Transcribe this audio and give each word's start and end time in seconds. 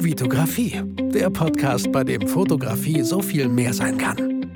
Vitografie, 0.00 0.80
der 1.12 1.28
Podcast, 1.28 1.90
bei 1.90 2.04
dem 2.04 2.28
Fotografie 2.28 3.02
so 3.02 3.20
viel 3.20 3.48
mehr 3.48 3.74
sein 3.74 3.98
kann. 3.98 4.46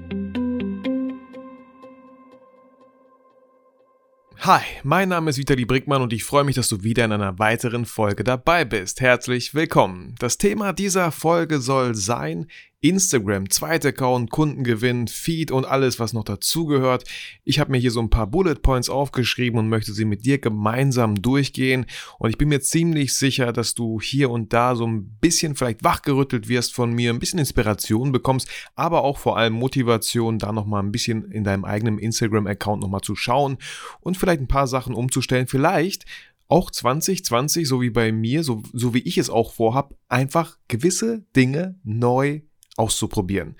Hi, 4.38 4.62
mein 4.84 5.08
Name 5.08 5.30
ist 5.30 5.38
Vitali 5.38 5.64
Brickmann 5.64 6.00
und 6.00 6.12
ich 6.12 6.22
freue 6.22 6.44
mich, 6.44 6.54
dass 6.54 6.68
du 6.68 6.84
wieder 6.84 7.04
in 7.04 7.12
einer 7.12 7.40
weiteren 7.40 7.86
Folge 7.86 8.22
dabei 8.22 8.64
bist. 8.64 9.00
Herzlich 9.00 9.52
willkommen. 9.52 10.14
Das 10.20 10.38
Thema 10.38 10.72
dieser 10.72 11.10
Folge 11.10 11.60
soll 11.60 11.96
sein 11.96 12.46
Instagram, 12.82 13.48
zweiter 13.48 13.90
Account, 13.90 14.30
Kundengewinn, 14.30 15.06
Feed 15.06 15.52
und 15.52 15.64
alles, 15.64 16.00
was 16.00 16.12
noch 16.12 16.24
dazugehört. 16.24 17.04
Ich 17.44 17.60
habe 17.60 17.70
mir 17.70 17.78
hier 17.78 17.92
so 17.92 18.00
ein 18.00 18.10
paar 18.10 18.26
Bullet 18.26 18.56
Points 18.56 18.90
aufgeschrieben 18.90 19.58
und 19.58 19.68
möchte 19.68 19.92
sie 19.92 20.04
mit 20.04 20.26
dir 20.26 20.38
gemeinsam 20.38 21.14
durchgehen. 21.14 21.86
Und 22.18 22.30
ich 22.30 22.38
bin 22.38 22.48
mir 22.48 22.60
ziemlich 22.60 23.14
sicher, 23.14 23.52
dass 23.52 23.74
du 23.74 24.00
hier 24.00 24.30
und 24.30 24.52
da 24.52 24.74
so 24.74 24.84
ein 24.84 25.16
bisschen 25.20 25.54
vielleicht 25.54 25.84
wachgerüttelt 25.84 26.48
wirst 26.48 26.74
von 26.74 26.92
mir, 26.92 27.10
ein 27.10 27.20
bisschen 27.20 27.38
Inspiration 27.38 28.10
bekommst, 28.10 28.48
aber 28.74 29.04
auch 29.04 29.18
vor 29.18 29.38
allem 29.38 29.52
Motivation, 29.52 30.40
da 30.40 30.50
nochmal 30.50 30.82
ein 30.82 30.90
bisschen 30.90 31.30
in 31.30 31.44
deinem 31.44 31.64
eigenen 31.64 31.98
Instagram-Account 31.98 32.82
nochmal 32.82 33.02
zu 33.02 33.14
schauen 33.14 33.58
und 34.00 34.16
vielleicht 34.16 34.40
ein 34.40 34.48
paar 34.48 34.66
Sachen 34.66 34.94
umzustellen. 34.94 35.46
Vielleicht 35.46 36.04
auch 36.48 36.68
2020, 36.68 37.66
so 37.66 37.80
wie 37.80 37.90
bei 37.90 38.10
mir, 38.10 38.42
so, 38.42 38.62
so 38.72 38.92
wie 38.92 39.02
ich 39.02 39.18
es 39.18 39.30
auch 39.30 39.52
vorhab, 39.52 39.94
einfach 40.08 40.58
gewisse 40.66 41.24
Dinge 41.34 41.76
neu 41.84 42.40
auszuprobieren. 42.76 43.56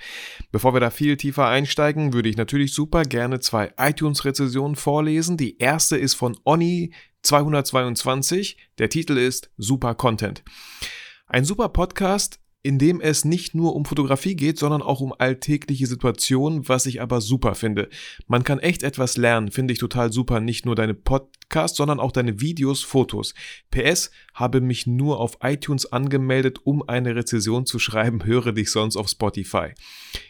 Bevor 0.51 0.75
wir 0.75 0.81
da 0.81 0.91
viel 0.91 1.17
tiefer 1.17 1.49
einsteigen, 1.49 2.13
würde 2.13 2.29
ich 2.29 2.37
natürlich 2.37 2.73
super 2.73 3.03
gerne 3.03 3.41
zwei 3.41 3.73
iTunes-Rezensionen 3.79 4.77
vorlesen. 4.77 5.37
Die 5.37 5.59
erste 5.59 5.97
ist 5.97 6.15
von 6.15 6.37
Onni 6.45 6.93
222. 7.23 8.57
Der 8.79 8.89
Titel 8.89 9.17
ist 9.17 9.51
Super 9.57 9.95
Content. 9.95 10.43
Ein 11.27 11.45
super 11.45 11.69
Podcast, 11.69 12.41
in 12.65 12.79
dem 12.79 13.01
es 13.01 13.25
nicht 13.25 13.55
nur 13.55 13.75
um 13.75 13.85
Fotografie 13.85 14.37
geht, 14.37 14.57
sondern 14.57 14.83
auch 14.83 15.01
um 15.01 15.13
alltägliche 15.17 15.87
Situationen, 15.87 16.69
was 16.69 16.87
ich 16.87 17.01
aber 17.01 17.21
super 17.21 17.57
finde. 17.57 17.89
Man 18.29 18.45
kann 18.45 18.61
echt 18.61 18.85
etwas 18.85 19.17
lernen, 19.17 19.51
finde 19.51 19.73
ich 19.73 19.81
total 19.81 20.13
super. 20.13 20.39
Nicht 20.39 20.65
nur 20.65 20.77
deine 20.77 20.95
Podcasts, 20.95 21.77
sondern 21.77 21.99
auch 21.99 22.13
deine 22.13 22.41
Videos, 22.41 22.83
Fotos. 22.83 23.35
PS, 23.73 24.13
habe 24.35 24.61
mich 24.61 24.87
nur 24.87 25.19
auf 25.19 25.39
iTunes 25.43 25.93
angemeldet, 25.93 26.61
um 26.63 26.89
eine 26.89 27.17
Rezession 27.17 27.67
zu 27.67 27.81
schreiben, 27.81 28.25
höre 28.25 28.53
dich 28.53 28.71
sonst 28.71 28.97
auf 28.97 29.09
Spotify. 29.09 29.73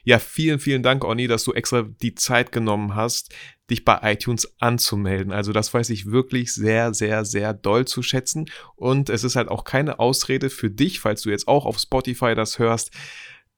Ja, 0.05 0.19
vielen, 0.19 0.59
vielen 0.59 0.83
Dank, 0.83 1.05
Onni, 1.05 1.29
dass 1.29 1.45
du 1.45 1.53
extra 1.53 1.83
die 1.83 2.15
Zeit 2.15 2.51
genommen 2.51 2.95
hast, 2.95 3.35
dich 3.73 3.85
bei 3.85 3.99
iTunes 4.03 4.55
anzumelden. 4.61 5.33
Also 5.33 5.53
das 5.53 5.73
weiß 5.73 5.91
ich 5.91 6.07
wirklich 6.07 6.53
sehr, 6.55 6.95
sehr, 6.95 7.25
sehr 7.25 7.55
doll 7.55 7.87
zu 7.87 8.03
schätzen. 8.03 8.47
Und 8.77 9.11
es 9.11 9.25
ist 9.25 9.35
halt 9.35 9.49
auch 9.49 9.65
keine 9.65 9.99
Ausrede 9.99 10.51
für 10.51 10.71
dich, 10.71 11.01
falls 11.01 11.23
du 11.23 11.31
jetzt 11.31 11.49
auch 11.49 11.67
auf 11.67 11.79
Spotify 11.79 12.35
das 12.35 12.59
hörst, 12.59 12.93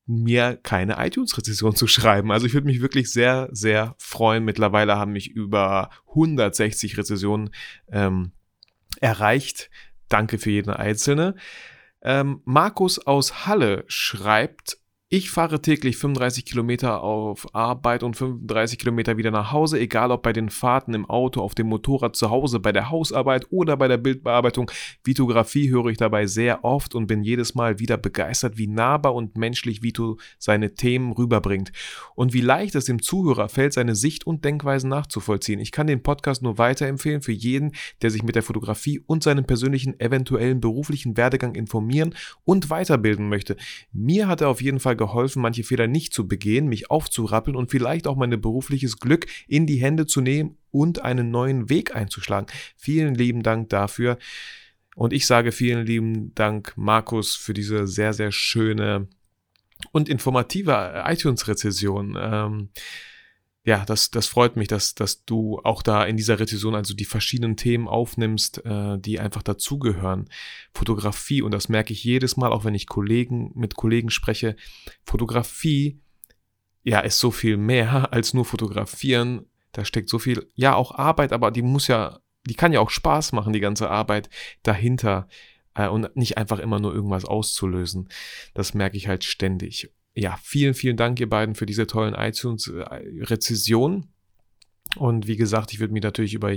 mir 0.06 0.59
keine 0.62 1.05
iTunes-Rezession 1.05 1.75
zu 1.75 1.87
schreiben. 1.87 2.31
Also 2.31 2.47
ich 2.47 2.55
würde 2.55 2.67
mich 2.67 2.81
wirklich 2.81 3.11
sehr, 3.11 3.48
sehr 3.53 3.95
freuen. 3.98 4.45
Mittlerweile 4.45 4.97
haben 4.97 5.12
mich 5.12 5.31
über 5.31 5.91
160 6.09 6.97
Rezessionen 6.97 7.51
ähm, 7.91 8.33
erreicht. 9.01 9.71
Danke 10.09 10.39
für 10.39 10.51
jeden 10.51 10.71
einzelne. 10.71 11.34
Ähm, 12.03 12.43
Markus 12.45 13.05
aus 13.05 13.47
Halle 13.47 13.84
schreibt, 13.89 14.78
ich 15.17 15.31
fahre 15.31 15.62
täglich 15.62 15.97
35 15.97 16.45
Kilometer 16.45 17.01
auf 17.01 17.55
Arbeit 17.55 18.03
und 18.03 18.17
35 18.17 18.81
Kilometer 18.81 19.17
wieder 19.17 19.31
nach 19.31 19.53
Hause, 19.53 19.79
egal 19.79 20.11
ob 20.11 20.25
bei 20.25 20.33
den 20.33 20.51
Fahrten 20.51 20.93
im 20.93 21.09
Auto, 21.09 21.41
auf 21.41 21.55
dem 21.55 21.69
Motorrad 21.69 22.17
zu 22.17 22.31
Hause, 22.31 22.59
bei 22.59 22.73
der 22.73 22.91
Hausarbeit 22.91 23.47
oder 23.51 23.77
bei 23.77 23.87
der 23.87 23.97
Bildbearbeitung. 23.97 24.69
Vitografie 25.05 25.71
höre 25.71 25.87
ich 25.87 25.98
dabei 25.98 26.27
sehr 26.27 26.65
oft 26.65 26.97
und 26.97 27.06
bin 27.06 27.23
jedes 27.23 27.55
Mal 27.55 27.79
wieder 27.79 27.97
begeistert, 27.97 28.59
wie 28.59 28.67
nahbar 28.67 29.15
und 29.15 29.39
menschlich 29.39 29.84
Vito 29.84 30.19
seine 30.41 30.75
Themen 30.75 31.12
rüberbringt 31.12 31.71
und 32.17 32.33
wie 32.33 32.41
leicht 32.41 32.75
es 32.75 32.87
dem 32.87 33.01
Zuhörer 33.01 33.49
fällt, 33.49 33.73
seine 33.73 33.95
Sicht 33.95 34.27
und 34.27 34.44
Denkweisen 34.44 34.91
nachzuvollziehen. 34.91 35.61
Ich 35.61 35.71
kann 35.71 35.87
den 35.87 36.03
Podcast 36.03 36.43
nur 36.43 36.59
weiterempfehlen 36.59 37.22
für 37.22 37.31
jeden, 37.31 37.71
der 38.03 38.11
sich 38.11 38.25
mit 38.25 38.34
der 38.34 38.43
Fotografie 38.43 39.00
und 39.06 39.22
seinem 39.22 39.44
persönlichen 39.44 40.00
eventuellen 40.00 40.61
beruflichen 40.61 41.17
Werdegang 41.17 41.55
informieren 41.55 42.17
und 42.44 42.69
weiterbilden 42.69 43.28
möchte. 43.28 43.56
Mir 43.93 44.27
hat 44.27 44.41
er 44.41 44.49
auf 44.49 44.61
jeden 44.61 44.81
Fall 44.81 44.97
geholfen, 44.97 45.03
manche 45.41 45.65
Fehler 45.65 45.87
nicht 45.87 46.12
zu 46.12 46.26
begehen, 46.26 46.66
mich 46.66 46.91
aufzurappeln 46.91 47.56
und 47.56 47.70
vielleicht 47.70 48.06
auch 48.06 48.16
mein 48.16 48.41
berufliches 48.41 48.98
Glück 48.98 49.26
in 49.47 49.66
die 49.66 49.76
Hände 49.76 50.06
zu 50.06 50.20
nehmen 50.20 50.56
und 50.70 51.03
einen 51.03 51.31
neuen 51.31 51.69
Weg 51.69 51.94
einzuschlagen. 51.94 52.47
Vielen 52.76 53.14
lieben 53.14 53.43
Dank 53.43 53.69
dafür. 53.69 54.19
Und 54.94 55.12
ich 55.12 55.26
sage 55.26 55.53
vielen 55.53 55.87
lieben 55.87 56.34
Dank, 56.34 56.72
Markus, 56.76 57.34
für 57.34 57.54
diese 57.54 57.87
sehr, 57.87 58.12
sehr 58.12 58.31
schöne 58.31 59.09
und 59.93 60.09
informative 60.09 61.03
iTunes-Rezession. 61.06 62.16
Ähm, 62.19 62.69
ja, 63.66 63.84
das, 63.86 64.10
das 64.10 64.26
freut 64.26 64.56
mich, 64.56 64.69
dass, 64.69 64.94
dass 64.94 65.25
du 65.25 65.58
auch 65.64 65.82
da 65.82 66.04
in 66.04 66.19
dieser 66.19 66.38
Rezession 66.38 66.75
also 66.75 66.92
die 66.92 67.06
verschiedenen 67.06 67.56
Themen 67.56 67.88
aufnimmst, 67.88 68.62
äh, 68.66 68.98
die 68.98 69.19
einfach 69.19 69.42
dazugehören. 69.42 70.28
Fotografie, 70.75 71.41
und 71.41 71.52
das 71.52 71.70
merke 71.70 71.94
ich 71.94 72.04
jedes 72.04 72.36
Mal, 72.36 72.52
auch 72.52 72.64
wenn 72.64 72.75
ich 72.75 72.86
Kollegen 72.86 73.52
mit 73.54 73.75
Kollegen 73.75 74.10
spreche, 74.10 74.56
Fotografie, 75.06 75.98
ja, 76.82 77.00
ist 77.00 77.19
so 77.19 77.30
viel 77.30 77.56
mehr 77.56 78.12
als 78.12 78.34
nur 78.34 78.44
fotografieren. 78.44 79.47
Da 79.72 79.86
steckt 79.86 80.10
so 80.10 80.19
viel, 80.19 80.46
ja, 80.54 80.75
auch 80.75 80.94
Arbeit, 80.94 81.32
aber 81.32 81.50
die 81.50 81.62
muss 81.62 81.88
ja, 81.88 82.20
die 82.46 82.54
kann 82.54 82.72
ja 82.72 82.81
auch 82.81 82.91
Spaß 82.91 83.32
machen, 83.32 83.54
die 83.54 83.60
ganze 83.60 83.91
Arbeit 83.91 84.28
dahinter. 84.62 85.26
Äh, 85.75 85.88
und 85.88 86.14
nicht 86.16 86.36
einfach 86.36 86.58
immer 86.58 86.81
nur 86.81 86.94
irgendwas 86.94 87.25
auszulösen. 87.25 88.10
Das 88.52 88.75
merke 88.75 88.98
ich 88.98 89.08
halt 89.08 89.25
ständig 89.25 89.91
ja, 90.14 90.38
vielen, 90.42 90.75
vielen 90.75 90.97
Dank, 90.97 91.19
ihr 91.20 91.28
beiden, 91.28 91.54
für 91.54 91.66
diese 91.66 91.86
tollen 91.86 92.14
iTunes-Rezessionen. 92.14 94.12
Und 94.97 95.26
wie 95.26 95.36
gesagt, 95.36 95.72
ich 95.72 95.80
würde 95.80 95.92
mich 95.92 96.02
natürlich 96.02 96.34
über, 96.34 96.52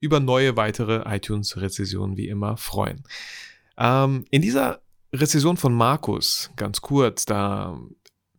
über 0.00 0.20
neue 0.20 0.56
weitere 0.56 1.02
iTunes-Rezessionen 1.06 2.16
wie 2.16 2.28
immer 2.28 2.56
freuen. 2.56 3.04
Ähm, 3.78 4.24
in 4.30 4.42
dieser 4.42 4.82
Rezession 5.12 5.56
von 5.56 5.72
Markus, 5.72 6.50
ganz 6.56 6.80
kurz, 6.80 7.24
da 7.24 7.78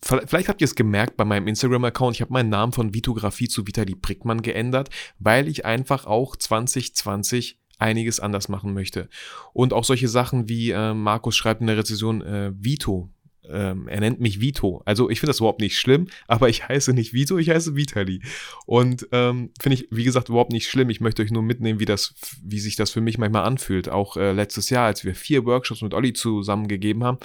Vielleicht 0.04 0.50
habt 0.50 0.62
ihr 0.62 0.66
es 0.66 0.74
gemerkt 0.74 1.16
bei 1.16 1.26
meinem 1.26 1.48
Instagram-Account, 1.48 2.16
ich 2.16 2.22
habe 2.22 2.34
meinen 2.34 2.50
Namen 2.50 2.74
von 2.74 2.92
Vitografie 2.92 3.48
zu 3.48 3.68
Vitali 3.68 3.94
Brickmann 3.94 4.42
geändert, 4.42 4.90
weil 5.20 5.48
ich 5.48 5.64
einfach 5.64 6.08
auch 6.08 6.36
2020 6.36 7.60
einiges 7.78 8.20
anders 8.20 8.50
machen 8.50 8.74
möchte. 8.74 9.10
Und 9.54 9.74
auch 9.74 9.84
solche 9.84 10.08
Sachen 10.08 10.50
wie 10.50 10.72
äh, 10.72 10.96
Markus 10.96 11.36
schreibt 11.36 11.62
in 11.62 11.68
der 11.68 11.78
Rezession 11.78 12.24
äh, 12.24 12.52
Vito 12.56 13.12
ähm, 13.50 13.88
er 13.88 14.00
nennt 14.00 14.20
mich 14.20 14.40
Vito. 14.40 14.82
Also 14.86 15.10
ich 15.10 15.20
finde 15.20 15.32
das 15.32 15.40
überhaupt 15.40 15.62
nicht 15.62 15.78
schlimm, 15.78 16.08
aber 16.28 16.50
ich 16.50 16.68
heiße 16.68 16.94
nicht 16.94 17.14
Vito, 17.14 17.38
ich 17.38 17.50
heiße 17.50 17.76
Vitali. 17.76 18.22
Und 18.66 19.08
ähm, 19.12 19.52
finde 19.60 19.76
ich, 19.76 19.88
wie 19.92 20.04
gesagt, 20.04 20.30
überhaupt 20.30 20.52
nicht 20.52 20.68
schlimm. 20.68 20.90
Ich 20.90 21.02
möchte 21.02 21.22
euch 21.22 21.32
nur 21.32 21.44
mitnehmen, 21.44 21.80
wie 21.80 21.86
das, 21.86 22.14
wie 22.44 22.60
sich 22.60 22.76
das 22.76 22.92
für 22.92 23.02
mich 23.02 23.18
manchmal 23.18 23.44
anfühlt. 23.44 23.90
Auch 23.90 24.18
äh, 24.18 24.32
letztes 24.32 24.70
Jahr, 24.70 24.86
als 24.86 25.04
wir 25.04 25.16
vier 25.16 25.46
Workshops 25.46 25.82
mit 25.82 25.94
Olli 25.94 26.14
zusammengegeben 26.14 27.04
haben. 27.04 27.18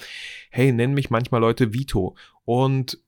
Hey, 0.51 0.73
nennen 0.73 0.95
mich 0.95 1.11
manchmal 1.11 1.41
Leute 1.41 1.75
Vito. 1.75 2.17
Und 2.45 2.99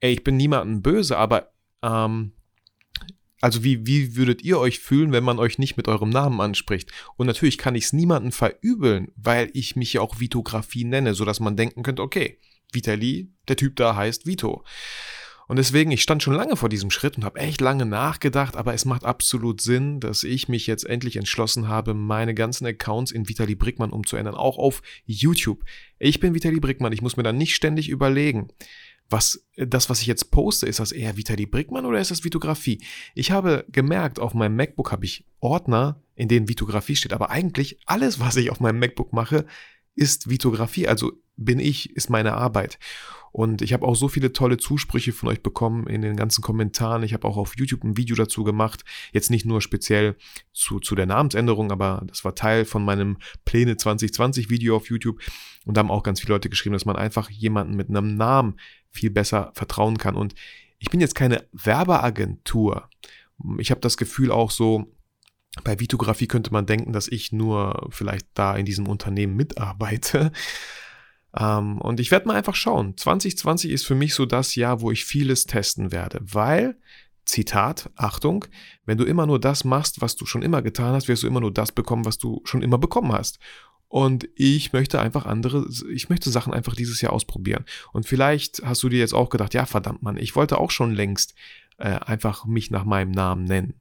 ey, 0.00 0.12
ich 0.12 0.24
bin 0.24 0.36
niemandem 0.36 0.82
böse, 0.82 1.16
aber 1.16 1.52
ähm, 1.82 2.32
also 3.44 3.62
wie, 3.62 3.86
wie 3.86 4.16
würdet 4.16 4.42
ihr 4.42 4.58
euch 4.58 4.78
fühlen, 4.78 5.12
wenn 5.12 5.22
man 5.22 5.38
euch 5.38 5.58
nicht 5.58 5.76
mit 5.76 5.86
eurem 5.86 6.08
Namen 6.08 6.40
anspricht? 6.40 6.90
Und 7.18 7.26
natürlich 7.26 7.58
kann 7.58 7.74
ich 7.74 7.84
es 7.84 7.92
niemandem 7.92 8.32
verübeln, 8.32 9.12
weil 9.16 9.50
ich 9.52 9.76
mich 9.76 9.92
ja 9.92 10.00
auch 10.00 10.18
Vitografie 10.18 10.84
nenne, 10.84 11.12
sodass 11.12 11.40
man 11.40 11.54
denken 11.54 11.82
könnte, 11.82 12.00
okay, 12.00 12.38
Vitali, 12.72 13.34
der 13.46 13.56
Typ 13.56 13.76
da 13.76 13.96
heißt 13.96 14.24
Vito. 14.24 14.64
Und 15.46 15.58
deswegen, 15.58 15.90
ich 15.90 16.00
stand 16.00 16.22
schon 16.22 16.32
lange 16.32 16.56
vor 16.56 16.70
diesem 16.70 16.90
Schritt 16.90 17.18
und 17.18 17.24
habe 17.26 17.38
echt 17.38 17.60
lange 17.60 17.84
nachgedacht, 17.84 18.56
aber 18.56 18.72
es 18.72 18.86
macht 18.86 19.04
absolut 19.04 19.60
Sinn, 19.60 20.00
dass 20.00 20.22
ich 20.22 20.48
mich 20.48 20.66
jetzt 20.66 20.86
endlich 20.86 21.16
entschlossen 21.16 21.68
habe, 21.68 21.92
meine 21.92 22.32
ganzen 22.32 22.64
Accounts 22.64 23.12
in 23.12 23.28
Vitali 23.28 23.56
Brickmann 23.56 23.90
umzuändern, 23.90 24.36
auch 24.36 24.56
auf 24.56 24.80
YouTube. 25.04 25.64
Ich 25.98 26.18
bin 26.18 26.34
Vitali 26.34 26.60
Brickmann, 26.60 26.94
ich 26.94 27.02
muss 27.02 27.18
mir 27.18 27.22
dann 27.22 27.36
nicht 27.36 27.54
ständig 27.54 27.90
überlegen, 27.90 28.48
was 29.10 29.46
das, 29.56 29.90
was 29.90 30.00
ich 30.00 30.06
jetzt 30.06 30.30
poste, 30.30 30.66
ist 30.66 30.80
das 30.80 30.92
eher 30.92 31.16
Vitali 31.16 31.46
Brickmann 31.46 31.86
oder 31.86 32.00
ist 32.00 32.10
das 32.10 32.24
Vitografie? 32.24 32.82
Ich 33.14 33.30
habe 33.30 33.64
gemerkt, 33.68 34.18
auf 34.18 34.34
meinem 34.34 34.56
MacBook 34.56 34.92
habe 34.92 35.04
ich 35.04 35.24
Ordner, 35.40 36.02
in 36.14 36.28
denen 36.28 36.48
Vitografie 36.48 36.96
steht, 36.96 37.12
aber 37.12 37.30
eigentlich 37.30 37.78
alles, 37.86 38.20
was 38.20 38.36
ich 38.36 38.50
auf 38.50 38.60
meinem 38.60 38.78
MacBook 38.78 39.12
mache, 39.12 39.46
ist 39.94 40.28
Vitografie, 40.28 40.88
also 40.88 41.12
bin 41.36 41.58
ich, 41.58 41.94
ist 41.96 42.10
meine 42.10 42.34
Arbeit. 42.34 42.78
Und 43.32 43.62
ich 43.62 43.72
habe 43.72 43.84
auch 43.84 43.96
so 43.96 44.06
viele 44.06 44.32
tolle 44.32 44.58
Zusprüche 44.58 45.12
von 45.12 45.28
euch 45.28 45.42
bekommen 45.42 45.88
in 45.88 46.02
den 46.02 46.14
ganzen 46.14 46.40
Kommentaren. 46.40 47.02
Ich 47.02 47.14
habe 47.14 47.26
auch 47.26 47.36
auf 47.36 47.56
YouTube 47.56 47.82
ein 47.82 47.96
Video 47.96 48.14
dazu 48.14 48.44
gemacht. 48.44 48.84
Jetzt 49.12 49.28
nicht 49.28 49.44
nur 49.44 49.60
speziell 49.60 50.14
zu, 50.52 50.78
zu 50.78 50.94
der 50.94 51.06
Namensänderung, 51.06 51.72
aber 51.72 52.04
das 52.06 52.24
war 52.24 52.36
Teil 52.36 52.64
von 52.64 52.84
meinem 52.84 53.18
Pläne 53.44 53.76
2020 53.76 54.50
Video 54.50 54.76
auf 54.76 54.88
YouTube. 54.88 55.20
Und 55.64 55.76
da 55.76 55.80
haben 55.80 55.90
auch 55.90 56.04
ganz 56.04 56.20
viele 56.20 56.34
Leute 56.34 56.48
geschrieben, 56.48 56.74
dass 56.74 56.84
man 56.84 56.94
einfach 56.94 57.28
jemanden 57.28 57.74
mit 57.74 57.88
einem 57.88 58.16
Namen 58.16 58.60
viel 58.94 59.10
besser 59.10 59.50
vertrauen 59.54 59.98
kann. 59.98 60.14
Und 60.14 60.34
ich 60.78 60.90
bin 60.90 61.00
jetzt 61.00 61.14
keine 61.14 61.46
Werbeagentur. 61.52 62.88
Ich 63.58 63.70
habe 63.70 63.80
das 63.80 63.96
Gefühl 63.96 64.30
auch 64.30 64.50
so, 64.50 64.94
bei 65.62 65.78
Vitografie 65.78 66.26
könnte 66.26 66.52
man 66.52 66.66
denken, 66.66 66.92
dass 66.92 67.08
ich 67.08 67.32
nur 67.32 67.88
vielleicht 67.90 68.26
da 68.34 68.56
in 68.56 68.64
diesem 68.64 68.88
Unternehmen 68.88 69.36
mitarbeite. 69.36 70.32
Ähm, 71.36 71.80
und 71.80 71.98
ich 71.98 72.12
werde 72.12 72.28
mal 72.28 72.36
einfach 72.36 72.54
schauen. 72.54 72.96
2020 72.96 73.72
ist 73.72 73.84
für 73.84 73.96
mich 73.96 74.14
so 74.14 74.24
das 74.24 74.54
Jahr, 74.54 74.80
wo 74.80 74.92
ich 74.92 75.04
vieles 75.04 75.46
testen 75.46 75.90
werde, 75.90 76.20
weil 76.22 76.76
Zitat, 77.24 77.90
Achtung, 77.96 78.44
wenn 78.84 78.98
du 78.98 79.04
immer 79.04 79.26
nur 79.26 79.40
das 79.40 79.64
machst, 79.64 80.00
was 80.00 80.14
du 80.14 80.26
schon 80.26 80.42
immer 80.42 80.62
getan 80.62 80.94
hast, 80.94 81.08
wirst 81.08 81.22
du 81.22 81.26
immer 81.26 81.40
nur 81.40 81.52
das 81.52 81.72
bekommen, 81.72 82.04
was 82.04 82.18
du 82.18 82.40
schon 82.44 82.62
immer 82.62 82.78
bekommen 82.78 83.12
hast. 83.12 83.38
Und 83.94 84.28
ich 84.34 84.72
möchte 84.72 85.00
einfach 85.00 85.24
andere, 85.24 85.68
ich 85.88 86.08
möchte 86.08 86.28
Sachen 86.28 86.52
einfach 86.52 86.74
dieses 86.74 87.00
Jahr 87.00 87.12
ausprobieren. 87.12 87.64
Und 87.92 88.08
vielleicht 88.08 88.60
hast 88.64 88.82
du 88.82 88.88
dir 88.88 88.98
jetzt 88.98 89.14
auch 89.14 89.30
gedacht, 89.30 89.54
ja, 89.54 89.66
verdammt 89.66 90.02
Mann, 90.02 90.16
ich 90.16 90.34
wollte 90.34 90.58
auch 90.58 90.72
schon 90.72 90.92
längst 90.92 91.36
äh, 91.78 92.00
einfach 92.00 92.44
mich 92.44 92.72
nach 92.72 92.82
meinem 92.82 93.12
Namen 93.12 93.44
nennen. 93.44 93.74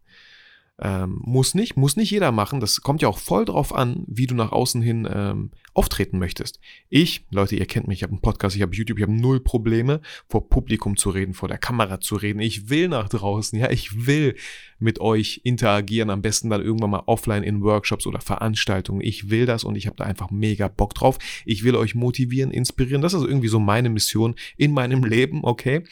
Ähm, 0.79 1.19
muss 1.23 1.53
nicht, 1.53 1.77
muss 1.77 1.97
nicht 1.97 2.09
jeder 2.09 2.31
machen. 2.31 2.59
Das 2.59 2.81
kommt 2.81 3.01
ja 3.03 3.07
auch 3.07 3.19
voll 3.19 3.45
drauf 3.45 3.75
an, 3.75 4.03
wie 4.07 4.25
du 4.25 4.33
nach 4.33 4.51
außen 4.51 4.81
hin 4.81 5.07
ähm, 5.11 5.51
auftreten 5.75 6.17
möchtest. 6.17 6.59
Ich, 6.89 7.25
Leute, 7.29 7.55
ihr 7.55 7.65
kennt 7.67 7.87
mich, 7.87 7.99
ich 7.99 8.03
habe 8.03 8.13
einen 8.13 8.21
Podcast, 8.21 8.55
ich 8.55 8.61
habe 8.61 8.75
YouTube, 8.75 8.97
ich 8.97 9.03
habe 9.03 9.13
null 9.13 9.39
Probleme, 9.39 10.01
vor 10.27 10.49
Publikum 10.49 10.97
zu 10.97 11.11
reden, 11.11 11.33
vor 11.33 11.47
der 11.47 11.59
Kamera 11.59 11.99
zu 11.99 12.15
reden. 12.15 12.39
Ich 12.39 12.69
will 12.69 12.87
nach 12.87 13.07
draußen, 13.07 13.57
ja, 13.59 13.69
ich 13.69 14.07
will 14.07 14.35
mit 14.79 14.99
euch 14.99 15.41
interagieren, 15.43 16.09
am 16.09 16.21
besten 16.21 16.49
dann 16.49 16.61
irgendwann 16.61 16.89
mal 16.89 17.03
offline 17.05 17.43
in 17.43 17.61
Workshops 17.61 18.05
oder 18.05 18.19
Veranstaltungen. 18.19 19.01
Ich 19.01 19.29
will 19.29 19.45
das 19.45 19.63
und 19.63 19.75
ich 19.75 19.87
habe 19.87 19.95
da 19.95 20.03
einfach 20.03 20.29
mega 20.29 20.67
Bock 20.67 20.93
drauf. 20.93 21.17
Ich 21.45 21.63
will 21.63 21.75
euch 21.75 21.95
motivieren, 21.95 22.51
inspirieren. 22.51 23.01
Das 23.01 23.13
ist 23.13 23.23
irgendwie 23.23 23.47
so 23.47 23.59
meine 23.59 23.89
Mission 23.89 24.35
in 24.57 24.73
meinem 24.73 25.03
Leben, 25.03 25.43
okay? 25.43 25.83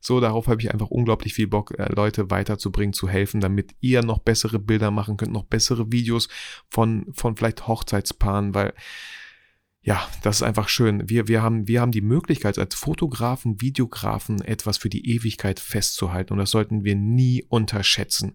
So, 0.00 0.20
darauf 0.20 0.46
habe 0.46 0.60
ich 0.62 0.72
einfach 0.72 0.90
unglaublich 0.90 1.34
viel 1.34 1.46
Bock, 1.46 1.78
äh, 1.78 1.92
Leute 1.92 2.30
weiterzubringen, 2.30 2.92
zu 2.92 3.08
helfen, 3.08 3.40
damit 3.40 3.72
ihr 3.80 4.02
noch 4.02 4.20
bessere 4.28 4.58
Bilder 4.58 4.90
machen 4.90 5.16
könnt, 5.16 5.32
noch 5.32 5.44
bessere 5.44 5.90
Videos 5.90 6.28
von, 6.68 7.06
von 7.14 7.34
vielleicht 7.34 7.66
Hochzeitspaaren, 7.66 8.54
weil 8.54 8.74
ja, 9.80 10.06
das 10.22 10.36
ist 10.36 10.42
einfach 10.42 10.68
schön. 10.68 11.08
Wir, 11.08 11.28
wir, 11.28 11.40
haben, 11.40 11.66
wir 11.66 11.80
haben 11.80 11.92
die 11.92 12.02
Möglichkeit, 12.02 12.58
als 12.58 12.74
Fotografen, 12.74 13.62
Videografen 13.62 14.42
etwas 14.42 14.76
für 14.76 14.90
die 14.90 15.08
Ewigkeit 15.08 15.60
festzuhalten 15.60 16.34
und 16.34 16.40
das 16.40 16.50
sollten 16.50 16.84
wir 16.84 16.94
nie 16.94 17.42
unterschätzen. 17.48 18.34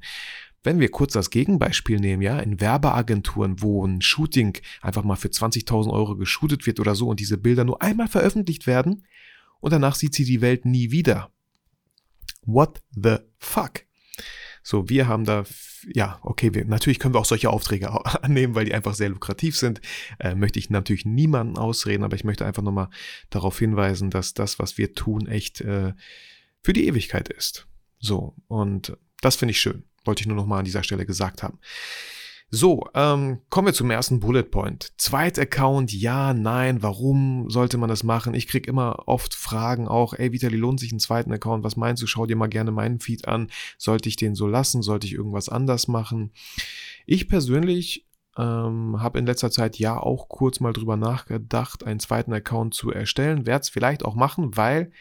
Wenn 0.63 0.80
wir 0.80 0.90
kurz 0.90 1.13
das 1.13 1.30
Gegenbeispiel 1.30 2.00
nehmen, 2.00 2.24
ja, 2.24 2.40
in 2.40 2.60
Werbeagenturen, 2.60 3.62
wo 3.62 3.86
ein 3.86 4.01
Shooting 4.01 4.57
einfach 4.81 5.04
mal 5.04 5.16
für 5.16 5.28
20.000 5.28 5.92
Euro 5.92 6.16
geshootet 6.16 6.66
wird 6.66 6.80
oder 6.80 6.95
so 6.95 7.07
und 7.07 7.19
diese 7.19 7.38
Bilder 7.38 7.66
nur 7.66 7.84
einmal 7.84 8.07
veröffentlicht 8.07 8.66
werden 8.66 9.06
und 9.60 9.72
danach 9.72 9.94
sieht 9.94 10.16
sie 10.16 10.25
die 10.25 10.42
Welt 10.42 10.66
nie 10.66 10.90
wieder. 10.90 11.30
What 12.48 12.81
the 12.95 13.18
fuck? 13.38 13.84
So, 14.63 14.89
wir 14.89 15.07
haben 15.07 15.25
da, 15.25 15.44
ja, 15.94 16.19
okay, 16.24 16.54
wir, 16.54 16.65
natürlich 16.65 16.98
können 16.98 17.13
wir 17.13 17.19
auch 17.19 17.25
solche 17.25 17.50
Aufträge 17.50 17.89
annehmen, 18.24 18.56
weil 18.56 18.65
die 18.65 18.74
einfach 18.74 18.95
sehr 18.95 19.10
lukrativ 19.10 19.57
sind. 19.57 19.81
Äh, 20.19 20.36
möchte 20.36 20.57
ich 20.57 20.69
natürlich 20.69 21.06
niemanden 21.06 21.57
ausreden, 21.57 22.04
aber 22.04 22.15
ich 22.15 22.24
möchte 22.24 22.45
einfach 22.45 22.63
nochmal 22.63 22.89
darauf 23.30 23.60
hinweisen, 23.60 24.10
dass 24.10 24.33
das, 24.33 24.60
was 24.60 24.77
wir 24.77 24.94
tun, 24.94 25.27
echt 25.27 25.62
äh, 25.62 25.94
für 26.63 26.74
die 26.74 26.88
Ewigkeit 26.88 27.27
ist. 27.30 27.68
So, 28.00 28.36
und 28.48 28.98
das 29.21 29.36
finde 29.36 29.51
ich 29.51 29.60
schön. 29.60 29.83
Wollte 30.06 30.21
ich 30.21 30.27
nur 30.27 30.36
nochmal 30.36 30.60
an 30.60 30.66
dieser 30.66 30.83
Stelle 30.83 31.06
gesagt 31.06 31.44
haben. 31.44 31.59
So, 32.56 32.88
ähm, 32.94 33.42
kommen 33.50 33.70
wir 33.70 33.74
zum 33.74 33.90
ersten 33.90 34.20
Bullet 34.20 34.44
Point. 34.44 34.94
Zweit-Account, 34.98 35.92
ja, 35.92 36.36
nein, 36.36 36.84
warum 36.84 37.50
sollte 37.50 37.80
man 37.80 37.90
das 37.90 38.04
machen? 38.04 38.36
Ich 38.36 38.48
krieg 38.48 38.68
immer 38.68 39.08
oft 39.08 39.34
Fragen 39.34 39.88
auch, 39.88 40.14
ey 40.14 40.34
Vitali, 40.34 40.56
lohnt 40.56 40.80
sich 40.80 40.92
einen 40.92 41.00
zweiten 41.00 41.32
Account? 41.32 41.64
Was 41.64 41.78
meinst 41.78 42.04
du? 42.04 42.06
Schau 42.06 42.28
dir 42.28 42.36
mal 42.36 42.46
gerne 42.46 42.70
meinen 42.70 43.00
Feed 43.00 43.28
an. 43.28 43.50
Sollte 43.80 44.08
ich 44.08 44.18
den 44.18 44.36
so 44.36 44.46
lassen? 44.46 44.84
Sollte 44.84 45.08
ich 45.08 45.14
irgendwas 45.14 45.50
anders 45.50 45.88
machen? 45.88 46.32
Ich 47.08 47.28
persönlich 47.28 48.08
ähm, 48.38 49.02
habe 49.02 49.18
in 49.18 49.26
letzter 49.26 49.50
Zeit 49.50 49.80
ja 49.80 49.98
auch 49.98 50.30
kurz 50.30 50.60
mal 50.60 50.74
drüber 50.74 50.96
nachgedacht, 50.96 51.84
einen 51.84 52.00
zweiten 52.00 52.34
Account 52.34 52.76
zu 52.76 52.92
erstellen. 52.92 53.48
Werde 53.48 53.64
es 53.64 53.70
vielleicht 53.70 54.06
auch 54.06 54.14
machen, 54.14 54.56
weil 54.56 54.92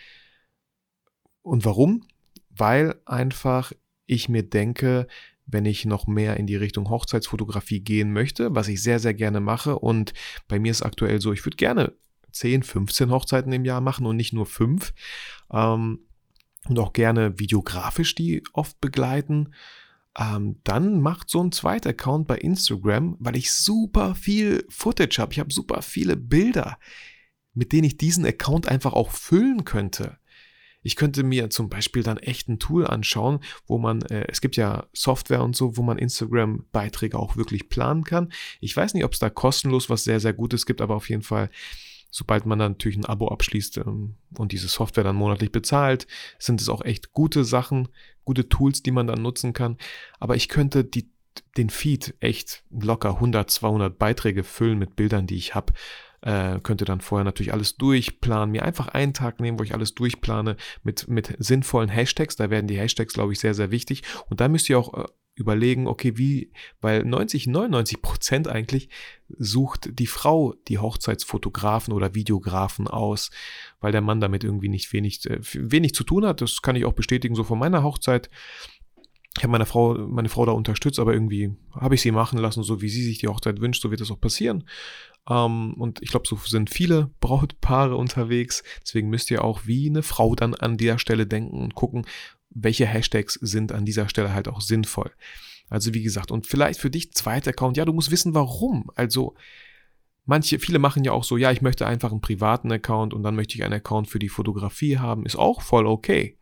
und 1.42 1.66
warum? 1.66 2.06
Weil 2.48 2.98
einfach 3.04 3.72
ich 4.06 4.30
mir 4.30 4.42
denke, 4.42 5.06
wenn 5.52 5.66
ich 5.66 5.84
noch 5.84 6.06
mehr 6.06 6.36
in 6.36 6.46
die 6.46 6.56
Richtung 6.56 6.88
Hochzeitsfotografie 6.88 7.80
gehen 7.80 8.12
möchte, 8.12 8.54
was 8.54 8.68
ich 8.68 8.82
sehr, 8.82 8.98
sehr 8.98 9.14
gerne 9.14 9.40
mache. 9.40 9.78
Und 9.78 10.12
bei 10.48 10.58
mir 10.58 10.70
ist 10.70 10.82
aktuell 10.82 11.20
so, 11.20 11.32
ich 11.32 11.44
würde 11.44 11.56
gerne 11.56 11.92
10, 12.32 12.62
15 12.62 13.10
Hochzeiten 13.10 13.52
im 13.52 13.64
Jahr 13.64 13.80
machen 13.80 14.06
und 14.06 14.16
nicht 14.16 14.32
nur 14.32 14.46
5. 14.46 14.92
Ähm, 15.52 16.00
und 16.68 16.78
auch 16.78 16.92
gerne 16.92 17.38
videografisch 17.38 18.14
die 18.14 18.42
oft 18.52 18.80
begleiten. 18.80 19.54
Ähm, 20.18 20.60
dann 20.64 21.00
macht 21.00 21.30
so 21.30 21.42
ein 21.42 21.52
zweiter 21.52 21.90
Account 21.90 22.26
bei 22.26 22.38
Instagram, 22.38 23.16
weil 23.18 23.36
ich 23.36 23.52
super 23.52 24.14
viel 24.14 24.64
Footage 24.68 25.18
habe. 25.18 25.32
Ich 25.32 25.40
habe 25.40 25.52
super 25.52 25.82
viele 25.82 26.16
Bilder, 26.16 26.78
mit 27.54 27.72
denen 27.72 27.84
ich 27.84 27.96
diesen 27.96 28.24
Account 28.26 28.68
einfach 28.68 28.92
auch 28.92 29.10
füllen 29.10 29.64
könnte. 29.64 30.18
Ich 30.82 30.96
könnte 30.96 31.22
mir 31.22 31.50
zum 31.50 31.68
Beispiel 31.68 32.02
dann 32.02 32.18
echt 32.18 32.48
ein 32.48 32.58
Tool 32.58 32.86
anschauen, 32.86 33.40
wo 33.66 33.78
man, 33.78 34.02
äh, 34.02 34.26
es 34.28 34.40
gibt 34.40 34.56
ja 34.56 34.86
Software 34.92 35.42
und 35.42 35.56
so, 35.56 35.76
wo 35.76 35.82
man 35.82 35.98
Instagram-Beiträge 35.98 37.18
auch 37.18 37.36
wirklich 37.36 37.68
planen 37.68 38.04
kann. 38.04 38.32
Ich 38.60 38.76
weiß 38.76 38.94
nicht, 38.94 39.04
ob 39.04 39.12
es 39.12 39.18
da 39.18 39.30
kostenlos 39.30 39.90
was 39.90 40.04
sehr, 40.04 40.20
sehr 40.20 40.32
Gutes 40.32 40.66
gibt, 40.66 40.80
aber 40.80 40.96
auf 40.96 41.08
jeden 41.08 41.22
Fall, 41.22 41.50
sobald 42.10 42.46
man 42.46 42.58
dann 42.58 42.72
natürlich 42.72 42.98
ein 42.98 43.06
Abo 43.06 43.28
abschließt 43.28 43.78
ähm, 43.78 44.16
und 44.36 44.52
diese 44.52 44.68
Software 44.68 45.04
dann 45.04 45.16
monatlich 45.16 45.52
bezahlt, 45.52 46.06
sind 46.38 46.60
es 46.60 46.68
auch 46.68 46.84
echt 46.84 47.12
gute 47.12 47.44
Sachen, 47.44 47.88
gute 48.24 48.48
Tools, 48.48 48.82
die 48.82 48.90
man 48.90 49.06
dann 49.06 49.22
nutzen 49.22 49.52
kann. 49.52 49.78
Aber 50.18 50.36
ich 50.36 50.48
könnte 50.48 50.84
die, 50.84 51.10
den 51.56 51.70
Feed 51.70 52.14
echt 52.20 52.64
locker 52.70 53.14
100, 53.14 53.50
200 53.50 53.98
Beiträge 53.98 54.44
füllen 54.44 54.78
mit 54.78 54.96
Bildern, 54.96 55.26
die 55.26 55.36
ich 55.36 55.54
habe 55.54 55.72
äh, 56.22 56.60
könnt 56.60 56.80
ihr 56.80 56.86
dann 56.86 57.00
vorher 57.00 57.24
natürlich 57.24 57.52
alles 57.52 57.76
durchplanen. 57.76 58.52
Mir 58.52 58.64
einfach 58.64 58.88
einen 58.88 59.12
Tag 59.12 59.40
nehmen, 59.40 59.58
wo 59.58 59.64
ich 59.64 59.74
alles 59.74 59.94
durchplane 59.94 60.56
mit, 60.82 61.08
mit 61.08 61.34
sinnvollen 61.38 61.88
Hashtags. 61.88 62.36
Da 62.36 62.48
werden 62.48 62.68
die 62.68 62.78
Hashtags, 62.78 63.12
glaube 63.12 63.32
ich, 63.32 63.40
sehr, 63.40 63.54
sehr 63.54 63.70
wichtig. 63.70 64.02
Und 64.30 64.40
da 64.40 64.48
müsst 64.48 64.70
ihr 64.70 64.78
auch 64.78 64.94
äh, 64.94 65.06
überlegen, 65.34 65.86
okay, 65.86 66.16
wie, 66.16 66.52
weil 66.80 67.04
90, 67.04 67.46
99 67.48 68.02
Prozent 68.02 68.48
eigentlich 68.48 68.88
sucht 69.28 69.98
die 69.98 70.06
Frau 70.06 70.54
die 70.68 70.78
Hochzeitsfotografen 70.78 71.92
oder 71.92 72.14
Videografen 72.14 72.86
aus, 72.86 73.30
weil 73.80 73.92
der 73.92 74.02
Mann 74.02 74.20
damit 74.20 74.44
irgendwie 74.44 74.68
nicht 74.68 74.92
wenig, 74.92 75.28
äh, 75.28 75.40
wenig 75.54 75.94
zu 75.94 76.04
tun 76.04 76.24
hat. 76.24 76.40
Das 76.40 76.62
kann 76.62 76.76
ich 76.76 76.84
auch 76.84 76.92
bestätigen, 76.92 77.34
so 77.34 77.44
von 77.44 77.58
meiner 77.58 77.82
Hochzeit. 77.82 78.30
Ich 79.36 79.42
habe 79.42 79.52
meine 79.52 79.66
Frau, 79.66 79.94
meine 79.94 80.28
Frau 80.28 80.44
da 80.44 80.52
unterstützt, 80.52 80.98
aber 80.98 81.14
irgendwie 81.14 81.56
habe 81.72 81.94
ich 81.94 82.02
sie 82.02 82.10
machen 82.10 82.38
lassen, 82.38 82.62
so 82.62 82.82
wie 82.82 82.88
sie 82.88 83.02
sich 83.02 83.18
die 83.18 83.28
Hochzeit 83.28 83.60
wünscht, 83.60 83.82
so 83.82 83.90
wird 83.90 84.00
das 84.00 84.10
auch 84.10 84.20
passieren. 84.20 84.64
Ähm, 85.28 85.74
und 85.74 86.02
ich 86.02 86.10
glaube, 86.10 86.28
so 86.28 86.36
sind 86.36 86.70
viele 86.70 87.10
Brautpaare 87.20 87.96
unterwegs. 87.96 88.62
Deswegen 88.82 89.08
müsst 89.08 89.30
ihr 89.30 89.44
auch 89.44 89.66
wie 89.66 89.88
eine 89.88 90.02
Frau 90.02 90.34
dann 90.34 90.54
an 90.54 90.76
der 90.76 90.98
Stelle 90.98 91.26
denken 91.26 91.60
und 91.60 91.74
gucken, 91.74 92.06
welche 92.50 92.86
Hashtags 92.86 93.34
sind 93.34 93.72
an 93.72 93.86
dieser 93.86 94.08
Stelle 94.08 94.34
halt 94.34 94.48
auch 94.48 94.60
sinnvoll. 94.60 95.10
Also 95.70 95.94
wie 95.94 96.02
gesagt, 96.02 96.30
und 96.30 96.46
vielleicht 96.46 96.80
für 96.80 96.90
dich 96.90 97.12
zweiter 97.12 97.50
Account, 97.50 97.78
ja, 97.78 97.86
du 97.86 97.94
musst 97.94 98.10
wissen, 98.10 98.34
warum. 98.34 98.90
Also 98.94 99.34
manche, 100.26 100.58
viele 100.58 100.78
machen 100.78 101.04
ja 101.04 101.12
auch 101.12 101.24
so, 101.24 101.38
ja, 101.38 101.50
ich 101.50 101.62
möchte 101.62 101.86
einfach 101.86 102.10
einen 102.10 102.20
privaten 102.20 102.70
Account 102.70 103.14
und 103.14 103.22
dann 103.22 103.36
möchte 103.36 103.54
ich 103.54 103.64
einen 103.64 103.74
Account 103.74 104.08
für 104.08 104.18
die 104.18 104.28
Fotografie 104.28 104.98
haben, 104.98 105.24
ist 105.24 105.36
auch 105.36 105.62
voll 105.62 105.86
okay. 105.86 106.36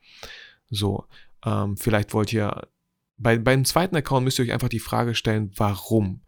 So, 0.69 1.05
ähm, 1.45 1.77
vielleicht 1.77 2.13
wollt 2.13 2.33
ihr, 2.33 2.69
bei, 3.21 3.39
beim 3.39 3.65
zweiten 3.65 3.97
Account 3.97 4.25
müsst 4.25 4.39
ihr 4.39 4.47
euch 4.47 4.53
einfach 4.53 4.69
die 4.69 4.81
Frage 4.81 5.15
stellen, 5.15 5.53
warum? 5.57 6.23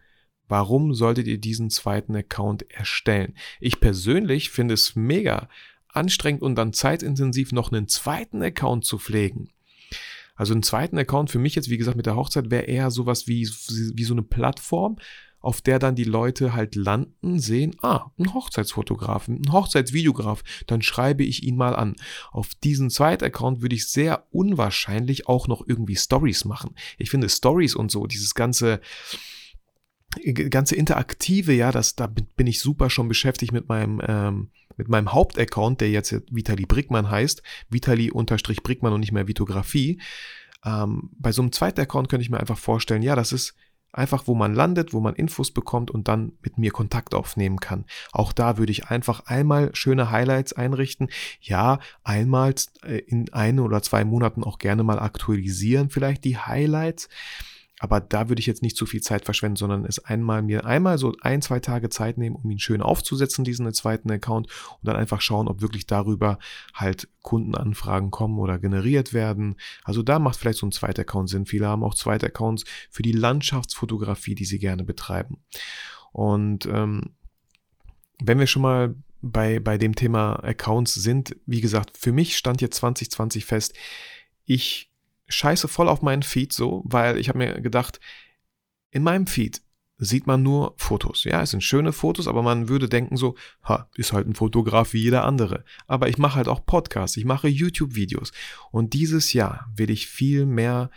Warum 0.47 0.93
solltet 0.93 1.27
ihr 1.27 1.39
diesen 1.39 1.71
zweiten 1.71 2.15
Account 2.15 2.71
erstellen? 2.71 3.35
Ich 3.61 3.81
persönlich 3.81 4.51
finde 4.51 4.75
es 4.75 4.95
mega 4.95 5.49
anstrengend 5.89 6.43
und 6.43 6.55
dann 6.55 6.75
zeitintensiv 6.75 7.53
noch 7.53 7.73
einen 7.73 7.89
zweiten 7.89 8.43
Account 8.43 8.85
zu 8.85 8.99
pflegen. 8.99 9.51
Also 10.35 10.53
einen 10.53 10.63
zweiten 10.63 10.99
Account 10.99 11.31
für 11.31 11.39
mich 11.39 11.55
jetzt, 11.55 11.71
wie 11.71 11.79
gesagt, 11.79 11.97
mit 11.97 12.07
der 12.07 12.17
Hochzeit 12.17 12.51
wäre 12.51 12.65
eher 12.65 12.91
sowas 12.91 13.27
wie, 13.27 13.49
wie 13.49 14.05
so 14.05 14.15
eine 14.15 14.23
Plattform, 14.23 14.99
auf 15.43 15.61
der 15.61 15.79
dann 15.79 15.97
die 15.97 16.05
Leute 16.05 16.55
halt 16.55 16.77
landen, 16.77 17.39
sehen, 17.39 17.77
ah, 17.83 18.11
ein 18.19 18.33
Hochzeitsfotografen, 18.33 19.43
ein 19.45 19.53
Hochzeitsvideograf, 19.53 20.43
dann 20.67 20.83
schreibe 20.83 21.25
ich 21.25 21.43
ihn 21.43 21.57
mal 21.57 21.75
an. 21.75 21.97
Auf 22.31 22.55
diesen 22.55 22.89
zweiten 22.89 23.25
Account 23.25 23.61
würde 23.61 23.75
ich 23.75 23.89
sehr 23.89 24.27
unwahrscheinlich 24.31 25.29
auch 25.29 25.49
noch 25.49 25.67
irgendwie 25.67 25.97
Stories 25.97 26.45
machen. 26.45 26.75
Ich 26.97 27.11
finde 27.11 27.29
Stories 27.29 27.75
und 27.75 27.91
so, 27.91 28.07
dieses 28.07 28.35
ganze, 28.35 28.81
ganze 30.51 30.77
interaktive, 30.77 31.53
ja, 31.53 31.73
das, 31.73 31.97
da 31.97 32.07
bin 32.07 32.47
ich 32.47 32.61
super 32.61 32.89
schon 32.89 33.09
beschäftigt 33.09 33.53
mit 33.53 33.69
meinem, 33.69 34.01
ähm, 34.07 34.51
mit 34.77 34.89
meinem 34.89 35.13
Hauptaccount, 35.13 35.81
der 35.81 35.91
jetzt 35.91 36.23
Vitali 36.31 36.67
Brickmann 36.67 37.11
heißt, 37.11 37.43
Vitali-Brickmann 37.69 38.93
und 38.93 39.01
nicht 39.01 39.13
mehr 39.13 39.29
Vitografie. 39.29 40.01
Ähm, 40.65 41.11
bei 41.19 41.33
so 41.33 41.43
einem 41.43 41.53
zweiten 41.53 41.81
Account 41.81 42.09
könnte 42.09 42.23
ich 42.23 42.31
mir 42.31 42.41
einfach 42.41 42.59
vorstellen, 42.59 43.03
ja, 43.03 43.17
das 43.17 43.33
ist 43.33 43.55
einfach, 43.93 44.27
wo 44.27 44.35
man 44.35 44.55
landet, 44.55 44.93
wo 44.93 45.01
man 45.01 45.15
Infos 45.15 45.51
bekommt 45.51 45.91
und 45.91 46.09
dann 46.09 46.33
mit 46.43 46.59
mir 46.59 46.73
Kontakt 46.73 47.15
aufnehmen 47.15 47.61
kann. 47.61 47.85
Auch 48.11 48.33
da 48.33 48.59
würde 48.59 48.73
ich 48.73 48.87
einfach 48.87 49.27
einmal 49.27 49.75
schöne 49.75 50.11
Highlights 50.11 50.53
einrichten. 50.53 51.09
Ja, 51.41 51.79
einmal 52.03 52.55
äh, 52.85 52.99
in 52.99 53.33
ein 53.33 53.61
oder 53.61 53.83
zwei 53.83 54.05
Monaten 54.05 54.45
auch 54.45 54.59
gerne 54.59 54.83
mal 54.83 54.99
aktualisieren, 54.99 55.91
vielleicht 55.91 56.25
die 56.25 56.39
Highlights 56.39 57.09
Aber 57.83 57.99
da 58.01 58.29
würde 58.29 58.39
ich 58.39 58.47
jetzt 58.47 58.63
nicht 58.63 58.77
zu 58.77 58.87
viel 58.87 59.01
Zeit 59.01 59.25
verschwenden, 59.25 59.57
sondern 59.57 59.85
es 59.85 59.99
einmal 59.99 60.41
mir 60.41 60.65
einmal 60.65 60.99
so 60.99 61.17
ein, 61.21 61.43
zwei 61.43 61.59
Tage 61.59 61.89
Zeit 61.89 62.17
nehmen, 62.17 62.37
um 62.37 62.49
ihn 62.49 62.61
schön 62.61 62.81
aufzusetzen, 62.81 63.45
diesen 63.45 63.75
zweiten 63.75 64.09
Account, 64.09 64.47
und 64.47 64.87
dann 64.87 64.95
einfach 64.95 65.21
schauen, 65.21 65.49
ob 65.49 65.63
wirklich 65.63 65.89
darüber 65.89 66.39
halt 66.75 67.09
Kundenanfragen 67.23 68.13
kommen 68.13 68.39
oder 68.39 68.61
generiert 68.61 69.13
werden. 69.13 69.57
Also 69.83 70.05
da 70.05 70.21
macht 70.21 70.37
vielleicht 70.37 70.61
so 70.61 70.67
ein 70.67 70.71
zweiter 70.71 71.03
Account 71.03 71.29
Sinn. 71.29 71.45
Viele 71.45 71.67
haben 71.67 71.83
auch 71.83 71.95
zweite 71.95 72.27
Accounts 72.27 72.63
für 72.89 73.03
die 73.03 73.11
Landschaftsfotografie, 73.11 74.37
die 74.37 74.45
sie 74.45 74.61
gerne 74.61 74.85
betreiben. 74.85 75.39
Und 76.13 76.67
ähm, 76.67 77.17
wenn 78.23 78.39
wir 78.39 78.47
schon 78.47 78.63
mal 78.63 78.95
bei, 79.23 79.59
bei 79.59 79.77
dem 79.77 79.97
Thema 79.97 80.35
Accounts 80.45 80.95
sind, 80.95 81.35
wie 81.47 81.61
gesagt, 81.61 81.99
für 81.99 82.13
mich 82.13 82.37
stand 82.37 82.61
jetzt 82.61 82.77
2020 82.77 83.45
fest, 83.45 83.75
ich 84.45 84.92
scheiße 85.33 85.69
voll 85.69 85.89
auf 85.89 86.03
meinen 86.03 86.23
Feed 86.23 86.53
so, 86.53 86.83
weil 86.85 87.19
ich 87.19 87.29
habe 87.29 87.39
mir 87.39 87.61
gedacht, 87.61 88.01
in 88.91 89.03
meinem 89.03 89.27
Feed 89.27 89.63
sieht 89.99 90.27
man 90.27 90.43
nur 90.43 90.75
Fotos. 90.79 91.25
Ja, 91.25 91.43
es 91.43 91.51
sind 91.51 91.63
schöne 91.63 91.93
Fotos, 91.93 92.27
aber 92.27 92.43
man 92.43 92.69
würde 92.69 92.89
denken 92.89 93.17
so, 93.17 93.37
ha, 93.63 93.89
ist 93.95 94.13
halt 94.13 94.27
ein 94.27 94.35
Fotograf 94.35 94.93
wie 94.93 95.01
jeder 95.01 95.25
andere. 95.25 95.65
Aber 95.87 96.09
ich 96.09 96.19
mache 96.19 96.37
halt 96.37 96.49
auch 96.49 96.67
Podcasts, 96.67 97.17
ich 97.17 97.25
mache 97.25 97.49
YouTube-Videos. 97.49 98.33
Und 98.73 98.95
dieses 98.95 99.33
Jahr 99.33 99.71
will 99.77 99.91
ich 99.91 100.09
viel 100.09 100.45
mehr 100.45 100.91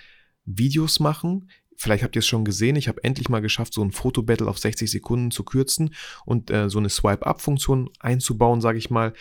Videos 0.44 1.00
machen. 1.00 1.50
Vielleicht 1.78 2.04
habt 2.04 2.16
ihr 2.16 2.20
es 2.20 2.28
schon 2.28 2.46
gesehen, 2.46 2.78
ich 2.78 2.88
habe 2.88 3.04
endlich 3.04 3.30
mal 3.30 3.42
geschafft, 3.42 3.74
so 3.74 3.84
ein 3.84 3.92
Fotobattle 3.92 4.48
auf 4.48 4.58
60 4.58 4.90
Sekunden 4.90 5.30
zu 5.30 5.44
kürzen 5.44 5.94
und 6.26 6.50
äh, 6.50 6.70
so 6.70 6.80
eine 6.80 6.90
Swipe-Up-Funktion 6.90 7.90
einzubauen, 8.00 8.62
sage 8.62 8.78
ich 8.78 8.90
mal. 8.90 9.14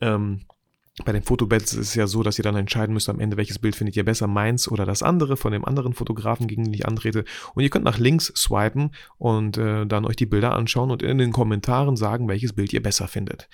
Ähm, 0.00 0.44
bei 1.04 1.12
den 1.12 1.22
Fotobattles 1.22 1.74
ist 1.74 1.88
es 1.88 1.94
ja 1.94 2.06
so, 2.06 2.22
dass 2.22 2.38
ihr 2.38 2.42
dann 2.42 2.56
entscheiden 2.56 2.92
müsst 2.92 3.08
am 3.08 3.20
Ende, 3.20 3.36
welches 3.36 3.58
Bild 3.58 3.76
findet 3.76 3.96
ihr 3.96 4.04
besser, 4.04 4.26
meins 4.26 4.68
oder 4.68 4.84
das 4.84 5.02
andere 5.02 5.36
von 5.36 5.52
dem 5.52 5.64
anderen 5.64 5.94
Fotografen, 5.94 6.46
gegen 6.46 6.64
den 6.64 6.74
ich 6.74 6.86
antrete. 6.86 7.24
Und 7.54 7.62
ihr 7.62 7.70
könnt 7.70 7.84
nach 7.84 7.98
links 7.98 8.32
swipen 8.36 8.90
und 9.18 9.58
äh, 9.58 9.86
dann 9.86 10.04
euch 10.04 10.16
die 10.16 10.26
Bilder 10.26 10.54
anschauen 10.54 10.90
und 10.90 11.02
in 11.02 11.18
den 11.18 11.32
Kommentaren 11.32 11.96
sagen, 11.96 12.28
welches 12.28 12.52
Bild 12.52 12.72
ihr 12.72 12.82
besser 12.82 13.08
findet. 13.08 13.48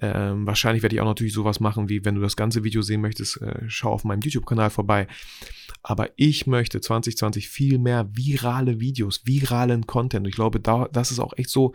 Ähm, 0.00 0.46
wahrscheinlich 0.46 0.82
werde 0.82 0.94
ich 0.94 1.00
auch 1.00 1.06
natürlich 1.06 1.34
sowas 1.34 1.60
machen, 1.60 1.88
wie 1.88 2.04
wenn 2.04 2.14
du 2.14 2.20
das 2.20 2.36
ganze 2.36 2.64
Video 2.64 2.82
sehen 2.82 3.00
möchtest, 3.00 3.40
äh, 3.42 3.64
schau 3.68 3.92
auf 3.92 4.04
meinem 4.04 4.20
YouTube-Kanal 4.20 4.70
vorbei. 4.70 5.06
Aber 5.82 6.08
ich 6.16 6.46
möchte 6.46 6.80
2020 6.80 7.48
viel 7.48 7.78
mehr 7.78 8.08
virale 8.12 8.80
Videos, 8.80 9.22
viralen 9.24 9.86
Content. 9.86 10.26
Ich 10.26 10.34
glaube, 10.34 10.60
da, 10.60 10.88
das 10.92 11.10
ist 11.10 11.18
auch 11.18 11.32
echt 11.36 11.50
so 11.50 11.72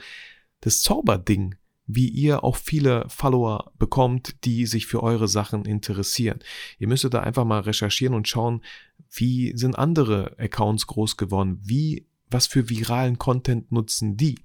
das 0.62 0.82
Zauberding 0.82 1.56
wie 1.88 2.08
ihr 2.10 2.44
auch 2.44 2.56
viele 2.56 3.06
Follower 3.10 3.72
bekommt, 3.78 4.44
die 4.46 4.66
sich 4.66 4.88
für 4.88 5.04
eure 5.04 5.28
Sachen 5.28 5.66
interessieren. 5.66 6.40
Ihr 6.80 6.88
müsstet 6.88 7.14
da 7.14 7.22
einfach 7.22 7.46
mal 7.46 7.60
recherchieren 7.60 8.16
und 8.16 8.28
schauen, 8.28 8.62
wie 9.12 9.56
sind 9.56 9.78
andere 9.78 10.36
Accounts 10.40 10.88
groß 10.88 11.18
geworden, 11.18 11.60
wie, 11.64 12.08
was 12.30 12.48
für 12.48 12.70
viralen 12.70 13.18
Content 13.20 13.72
nutzen 13.72 14.18
die. 14.18 14.40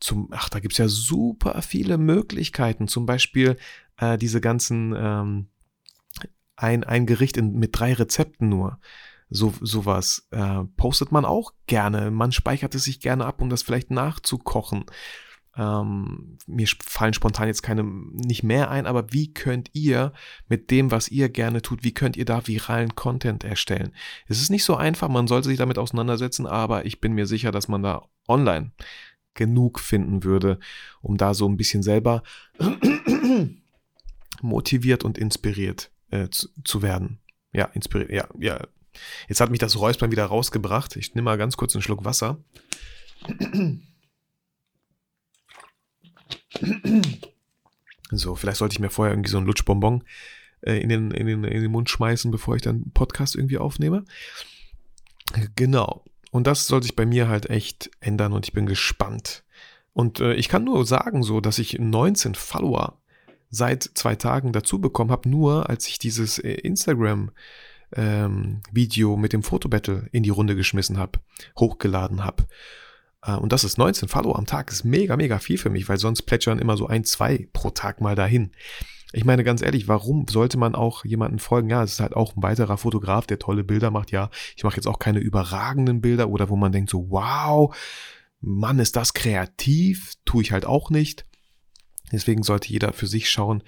Zum, 0.00 0.28
ach, 0.32 0.48
da 0.48 0.60
gibt's 0.60 0.78
ja 0.78 0.88
super 0.88 1.60
viele 1.62 1.98
Möglichkeiten. 1.98 2.88
Zum 2.88 3.06
Beispiel 3.06 3.56
äh, 3.98 4.18
diese 4.18 4.40
ganzen 4.40 4.94
ähm, 4.96 5.48
ein, 6.56 6.84
ein 6.84 7.06
Gericht 7.06 7.36
in, 7.36 7.54
mit 7.54 7.78
drei 7.78 7.92
Rezepten 7.92 8.48
nur. 8.48 8.78
So, 9.28 9.52
sowas 9.60 10.28
äh, 10.30 10.64
postet 10.76 11.12
man 11.12 11.24
auch 11.24 11.52
gerne. 11.66 12.10
Man 12.10 12.32
speichert 12.32 12.74
es 12.74 12.84
sich 12.84 13.00
gerne 13.00 13.26
ab, 13.26 13.40
um 13.40 13.50
das 13.50 13.62
vielleicht 13.62 13.90
nachzukochen. 13.90 14.84
Ähm, 15.56 16.36
mir 16.46 16.66
fallen 16.82 17.14
spontan 17.14 17.48
jetzt 17.48 17.62
keine 17.62 17.82
nicht 17.82 18.42
mehr 18.42 18.70
ein, 18.70 18.86
aber 18.86 19.12
wie 19.12 19.32
könnt 19.32 19.70
ihr 19.72 20.12
mit 20.48 20.70
dem, 20.70 20.90
was 20.90 21.08
ihr 21.08 21.30
gerne 21.30 21.62
tut, 21.62 21.82
wie 21.82 21.94
könnt 21.94 22.16
ihr 22.16 22.26
da 22.26 22.46
viralen 22.46 22.94
Content 22.94 23.42
erstellen? 23.42 23.92
Es 24.28 24.40
ist 24.40 24.50
nicht 24.50 24.64
so 24.64 24.76
einfach, 24.76 25.08
man 25.08 25.26
sollte 25.26 25.48
sich 25.48 25.58
damit 25.58 25.78
auseinandersetzen, 25.78 26.46
aber 26.46 26.84
ich 26.84 27.00
bin 27.00 27.12
mir 27.12 27.26
sicher, 27.26 27.52
dass 27.52 27.68
man 27.68 27.82
da 27.82 28.02
online 28.28 28.72
genug 29.32 29.80
finden 29.80 30.24
würde, 30.24 30.58
um 31.00 31.16
da 31.16 31.32
so 31.32 31.48
ein 31.48 31.56
bisschen 31.56 31.82
selber 31.82 32.22
motiviert 34.42 35.04
und 35.04 35.16
inspiriert 35.16 35.90
äh, 36.10 36.28
zu, 36.28 36.48
zu 36.64 36.82
werden. 36.82 37.18
Ja, 37.52 37.66
inspiriert, 37.66 38.10
ja, 38.10 38.28
ja. 38.38 38.66
Jetzt 39.28 39.40
hat 39.40 39.50
mich 39.50 39.58
das 39.58 39.78
Räuspern 39.78 40.10
wieder 40.10 40.24
rausgebracht. 40.24 40.96
Ich 40.96 41.14
nehme 41.14 41.26
mal 41.26 41.38
ganz 41.38 41.56
kurz 41.56 41.74
einen 41.74 41.82
Schluck 41.82 42.04
Wasser. 42.04 42.42
So, 48.10 48.36
vielleicht 48.36 48.58
sollte 48.58 48.74
ich 48.74 48.78
mir 48.78 48.90
vorher 48.90 49.12
irgendwie 49.12 49.30
so 49.30 49.36
einen 49.36 49.46
Lutschbonbon 49.46 50.04
äh, 50.60 50.80
in, 50.80 50.88
den, 50.88 51.10
in, 51.10 51.26
den, 51.26 51.44
in 51.44 51.62
den 51.62 51.70
Mund 51.72 51.90
schmeißen, 51.90 52.30
bevor 52.30 52.56
ich 52.56 52.62
dann 52.62 52.76
einen 52.76 52.92
Podcast 52.92 53.34
irgendwie 53.34 53.58
aufnehme. 53.58 54.04
Genau. 55.56 56.04
Und 56.30 56.46
das 56.46 56.66
soll 56.66 56.82
sich 56.82 56.94
bei 56.94 57.06
mir 57.06 57.28
halt 57.28 57.50
echt 57.50 57.90
ändern 58.00 58.32
und 58.32 58.46
ich 58.46 58.52
bin 58.52 58.66
gespannt. 58.66 59.44
Und 59.92 60.20
äh, 60.20 60.34
ich 60.34 60.48
kann 60.48 60.64
nur 60.64 60.84
sagen, 60.86 61.22
so, 61.22 61.40
dass 61.40 61.58
ich 61.58 61.78
19 61.78 62.34
Follower 62.34 63.00
seit 63.50 63.82
zwei 63.94 64.14
Tagen 64.14 64.52
dazu 64.52 64.80
bekommen 64.80 65.10
habe, 65.10 65.28
nur 65.28 65.70
als 65.70 65.88
ich 65.88 65.98
dieses 65.98 66.38
äh, 66.38 66.52
Instagram 66.52 67.30
ähm, 67.94 68.60
Video 68.70 69.16
mit 69.16 69.32
dem 69.32 69.42
Fotobattle 69.42 70.08
in 70.12 70.22
die 70.22 70.30
Runde 70.30 70.56
geschmissen 70.56 70.98
habe, 70.98 71.20
hochgeladen 71.58 72.24
habe. 72.24 72.46
Äh, 73.26 73.36
und 73.36 73.52
das 73.52 73.64
ist 73.64 73.78
19 73.78 74.08
Follower 74.08 74.38
am 74.38 74.46
Tag, 74.46 74.70
ist 74.70 74.84
mega, 74.84 75.16
mega 75.16 75.38
viel 75.38 75.58
für 75.58 75.70
mich, 75.70 75.88
weil 75.88 75.98
sonst 75.98 76.22
plätschern 76.22 76.58
immer 76.58 76.76
so 76.76 76.86
ein, 76.86 77.04
zwei 77.04 77.48
pro 77.52 77.70
Tag 77.70 78.00
mal 78.00 78.14
dahin. 78.14 78.52
Ich 79.12 79.24
meine 79.24 79.44
ganz 79.44 79.62
ehrlich, 79.62 79.88
warum 79.88 80.26
sollte 80.28 80.58
man 80.58 80.74
auch 80.74 81.04
jemanden 81.04 81.38
folgen? 81.38 81.70
Ja, 81.70 81.82
es 81.82 81.92
ist 81.92 82.00
halt 82.00 82.14
auch 82.14 82.36
ein 82.36 82.42
weiterer 82.42 82.76
Fotograf, 82.76 83.26
der 83.26 83.38
tolle 83.38 83.64
Bilder 83.64 83.90
macht. 83.90 84.10
Ja, 84.10 84.30
ich 84.56 84.64
mache 84.64 84.76
jetzt 84.76 84.86
auch 84.86 84.98
keine 84.98 85.20
überragenden 85.20 86.00
Bilder 86.00 86.28
oder 86.28 86.48
wo 86.48 86.56
man 86.56 86.72
denkt 86.72 86.90
so, 86.90 87.10
wow, 87.10 87.74
Mann, 88.40 88.78
ist 88.78 88.96
das 88.96 89.14
kreativ? 89.14 90.14
Tue 90.24 90.42
ich 90.42 90.52
halt 90.52 90.66
auch 90.66 90.90
nicht. 90.90 91.24
Deswegen 92.12 92.42
sollte 92.42 92.68
jeder 92.68 92.92
für 92.92 93.06
sich 93.06 93.30
schauen, 93.30 93.62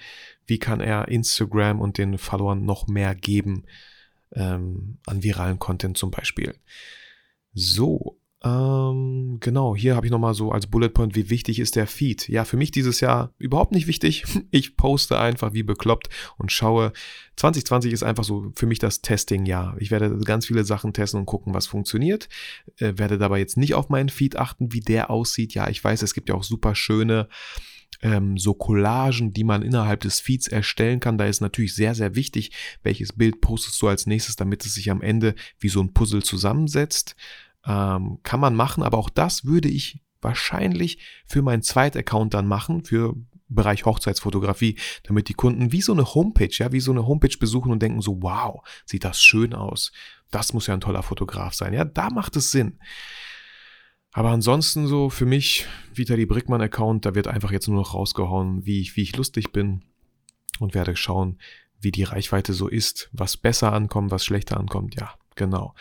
wie 0.45 0.59
kann 0.59 0.81
er 0.81 1.07
Instagram 1.07 1.81
und 1.81 1.97
den 1.97 2.17
Followern 2.17 2.63
noch 2.63 2.87
mehr 2.87 3.15
geben 3.15 3.65
ähm, 4.33 4.99
an 5.05 5.23
viralen 5.23 5.59
Content 5.59 5.97
zum 5.97 6.11
Beispiel. 6.11 6.55
So, 7.53 8.18
ähm, 8.41 9.37
genau, 9.41 9.75
hier 9.75 9.97
habe 9.97 10.05
ich 10.05 10.11
nochmal 10.11 10.33
so 10.33 10.51
als 10.53 10.67
Bullet 10.67 10.89
Point, 10.89 11.13
wie 11.15 11.29
wichtig 11.29 11.59
ist 11.59 11.75
der 11.75 11.87
Feed. 11.87 12.29
Ja, 12.29 12.45
für 12.45 12.55
mich 12.55 12.71
dieses 12.71 13.01
Jahr 13.01 13.33
überhaupt 13.37 13.73
nicht 13.73 13.87
wichtig. 13.87 14.23
Ich 14.51 14.77
poste 14.77 15.19
einfach 15.19 15.53
wie 15.53 15.63
bekloppt 15.63 16.09
und 16.37 16.51
schaue. 16.51 16.91
2020 17.35 17.93
ist 17.93 18.03
einfach 18.03 18.23
so 18.23 18.51
für 18.55 18.65
mich 18.65 18.79
das 18.79 19.01
Testing-Jahr. 19.01 19.75
Ich 19.79 19.91
werde 19.91 20.17
ganz 20.19 20.47
viele 20.47 20.63
Sachen 20.63 20.93
testen 20.93 21.19
und 21.19 21.25
gucken, 21.25 21.53
was 21.53 21.67
funktioniert. 21.67 22.29
Äh, 22.77 22.93
werde 22.95 23.17
dabei 23.17 23.39
jetzt 23.39 23.57
nicht 23.57 23.75
auf 23.75 23.89
meinen 23.89 24.09
Feed 24.09 24.37
achten, 24.37 24.71
wie 24.73 24.79
der 24.79 25.09
aussieht. 25.09 25.53
Ja, 25.53 25.69
ich 25.69 25.83
weiß, 25.83 26.01
es 26.01 26.13
gibt 26.13 26.29
ja 26.29 26.35
auch 26.35 26.43
super 26.43 26.73
schöne 26.73 27.27
ähm, 28.01 28.37
so 28.37 28.53
Collagen, 28.53 29.33
die 29.33 29.43
man 29.43 29.61
innerhalb 29.61 30.01
des 30.01 30.19
Feeds 30.19 30.47
erstellen 30.47 30.99
kann. 30.99 31.17
Da 31.17 31.25
ist 31.25 31.41
natürlich 31.41 31.75
sehr, 31.75 31.95
sehr 31.95 32.15
wichtig, 32.15 32.51
welches 32.83 33.13
Bild 33.13 33.41
postest 33.41 33.81
du 33.81 33.87
als 33.87 34.05
nächstes, 34.05 34.35
damit 34.35 34.65
es 34.65 34.73
sich 34.73 34.89
am 34.89 35.01
Ende 35.01 35.35
wie 35.59 35.69
so 35.69 35.81
ein 35.81 35.93
Puzzle 35.93 36.23
zusammensetzt. 36.23 37.15
Ähm, 37.65 38.19
kann 38.23 38.39
man 38.39 38.55
machen, 38.55 38.83
aber 38.83 38.97
auch 38.97 39.09
das 39.09 39.45
würde 39.45 39.69
ich 39.69 40.01
wahrscheinlich 40.21 40.99
für 41.25 41.41
meinen 41.41 41.61
Zweit-Account 41.61 42.33
dann 42.33 42.47
machen, 42.47 42.83
für 42.83 43.15
Bereich 43.49 43.85
Hochzeitsfotografie, 43.85 44.77
damit 45.03 45.27
die 45.27 45.33
Kunden 45.33 45.71
wie 45.71 45.81
so 45.81 45.91
eine 45.91 46.13
Homepage, 46.13 46.51
ja, 46.51 46.71
wie 46.71 46.79
so 46.79 46.91
eine 46.91 47.07
Homepage 47.07 47.35
besuchen 47.39 47.71
und 47.71 47.81
denken 47.81 48.01
so, 48.01 48.21
wow, 48.21 48.61
sieht 48.85 49.03
das 49.03 49.21
schön 49.21 49.53
aus. 49.53 49.91
Das 50.29 50.53
muss 50.53 50.67
ja 50.67 50.75
ein 50.75 50.81
toller 50.81 51.01
Fotograf 51.01 51.55
sein. 51.55 51.73
Ja, 51.73 51.83
da 51.83 52.11
macht 52.11 52.35
es 52.35 52.51
Sinn. 52.51 52.79
Aber 54.11 54.29
ansonsten 54.29 54.87
so 54.87 55.09
für 55.09 55.25
mich, 55.25 55.65
Vitali 55.93 56.25
Brickmann 56.25 56.61
Account, 56.61 57.05
da 57.05 57.15
wird 57.15 57.27
einfach 57.27 57.51
jetzt 57.51 57.67
nur 57.67 57.77
noch 57.77 57.93
rausgehauen, 57.93 58.65
wie 58.65 58.81
ich, 58.81 58.95
wie 58.95 59.01
ich 59.01 59.15
lustig 59.15 59.51
bin 59.51 59.83
und 60.59 60.75
werde 60.75 60.95
schauen, 60.95 61.39
wie 61.79 61.91
die 61.91 62.03
Reichweite 62.03 62.53
so 62.53 62.67
ist, 62.67 63.09
was 63.13 63.37
besser 63.37 63.73
ankommt, 63.73 64.11
was 64.11 64.25
schlechter 64.25 64.57
ankommt. 64.57 64.95
Ja, 64.99 65.13
genau. 65.35 65.73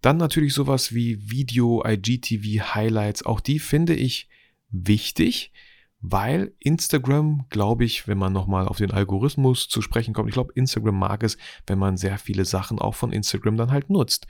Dann 0.00 0.16
natürlich 0.16 0.54
sowas 0.54 0.94
wie 0.94 1.30
Video, 1.30 1.84
IGTV, 1.84 2.74
Highlights. 2.74 3.24
Auch 3.24 3.40
die 3.40 3.58
finde 3.58 3.94
ich 3.94 4.28
wichtig, 4.70 5.52
weil 6.00 6.54
Instagram, 6.58 7.46
glaube 7.50 7.84
ich, 7.84 8.08
wenn 8.08 8.16
man 8.16 8.32
nochmal 8.32 8.66
auf 8.66 8.78
den 8.78 8.90
Algorithmus 8.90 9.68
zu 9.68 9.82
sprechen 9.82 10.14
kommt, 10.14 10.28
ich 10.28 10.34
glaube, 10.34 10.52
Instagram 10.54 10.98
mag 10.98 11.22
es, 11.22 11.36
wenn 11.66 11.78
man 11.78 11.96
sehr 11.96 12.18
viele 12.18 12.46
Sachen 12.46 12.78
auch 12.78 12.94
von 12.94 13.12
Instagram 13.12 13.56
dann 13.56 13.70
halt 13.70 13.90
nutzt. 13.90 14.26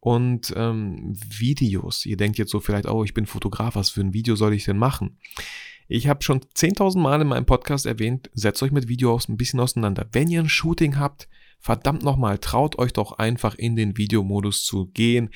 Und 0.00 0.52
ähm, 0.56 1.12
Videos. 1.14 2.06
Ihr 2.06 2.16
denkt 2.16 2.38
jetzt 2.38 2.50
so 2.50 2.60
vielleicht, 2.60 2.86
oh, 2.86 3.04
ich 3.04 3.14
bin 3.14 3.26
Fotograf, 3.26 3.76
was 3.76 3.90
für 3.90 4.00
ein 4.00 4.14
Video 4.14 4.36
soll 4.36 4.54
ich 4.54 4.64
denn 4.64 4.78
machen? 4.78 5.18
Ich 5.88 6.06
habe 6.06 6.22
schon 6.22 6.40
10.000 6.40 6.98
Mal 6.98 7.20
in 7.22 7.28
meinem 7.28 7.46
Podcast 7.46 7.86
erwähnt, 7.86 8.30
setzt 8.34 8.62
euch 8.62 8.72
mit 8.72 8.88
Videos 8.88 9.28
ein 9.28 9.36
bisschen 9.36 9.58
auseinander. 9.58 10.06
Wenn 10.12 10.28
ihr 10.28 10.40
ein 10.40 10.48
Shooting 10.48 10.98
habt, 10.98 11.28
verdammt 11.58 12.02
nochmal, 12.02 12.38
traut 12.38 12.78
euch 12.78 12.92
doch 12.92 13.12
einfach 13.12 13.54
in 13.54 13.76
den 13.76 13.96
Videomodus 13.96 14.64
zu 14.64 14.86
gehen 14.86 15.30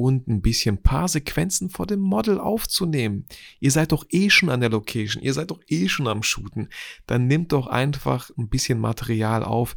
und 0.00 0.28
ein 0.28 0.40
bisschen 0.40 0.82
paar 0.82 1.08
Sequenzen 1.08 1.68
vor 1.68 1.86
dem 1.86 2.00
Model 2.00 2.40
aufzunehmen. 2.40 3.26
Ihr 3.60 3.70
seid 3.70 3.92
doch 3.92 4.06
eh 4.08 4.30
schon 4.30 4.48
an 4.48 4.60
der 4.60 4.70
Location, 4.70 5.22
ihr 5.22 5.34
seid 5.34 5.50
doch 5.50 5.60
eh 5.68 5.88
schon 5.88 6.08
am 6.08 6.22
Shooten. 6.22 6.70
Dann 7.06 7.26
nehmt 7.26 7.52
doch 7.52 7.66
einfach 7.66 8.30
ein 8.38 8.48
bisschen 8.48 8.80
Material 8.80 9.44
auf. 9.44 9.76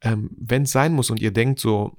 Ähm, 0.00 0.30
Wenn 0.36 0.62
es 0.62 0.72
sein 0.72 0.92
muss 0.92 1.10
und 1.10 1.20
ihr 1.20 1.30
denkt 1.30 1.60
so, 1.60 1.94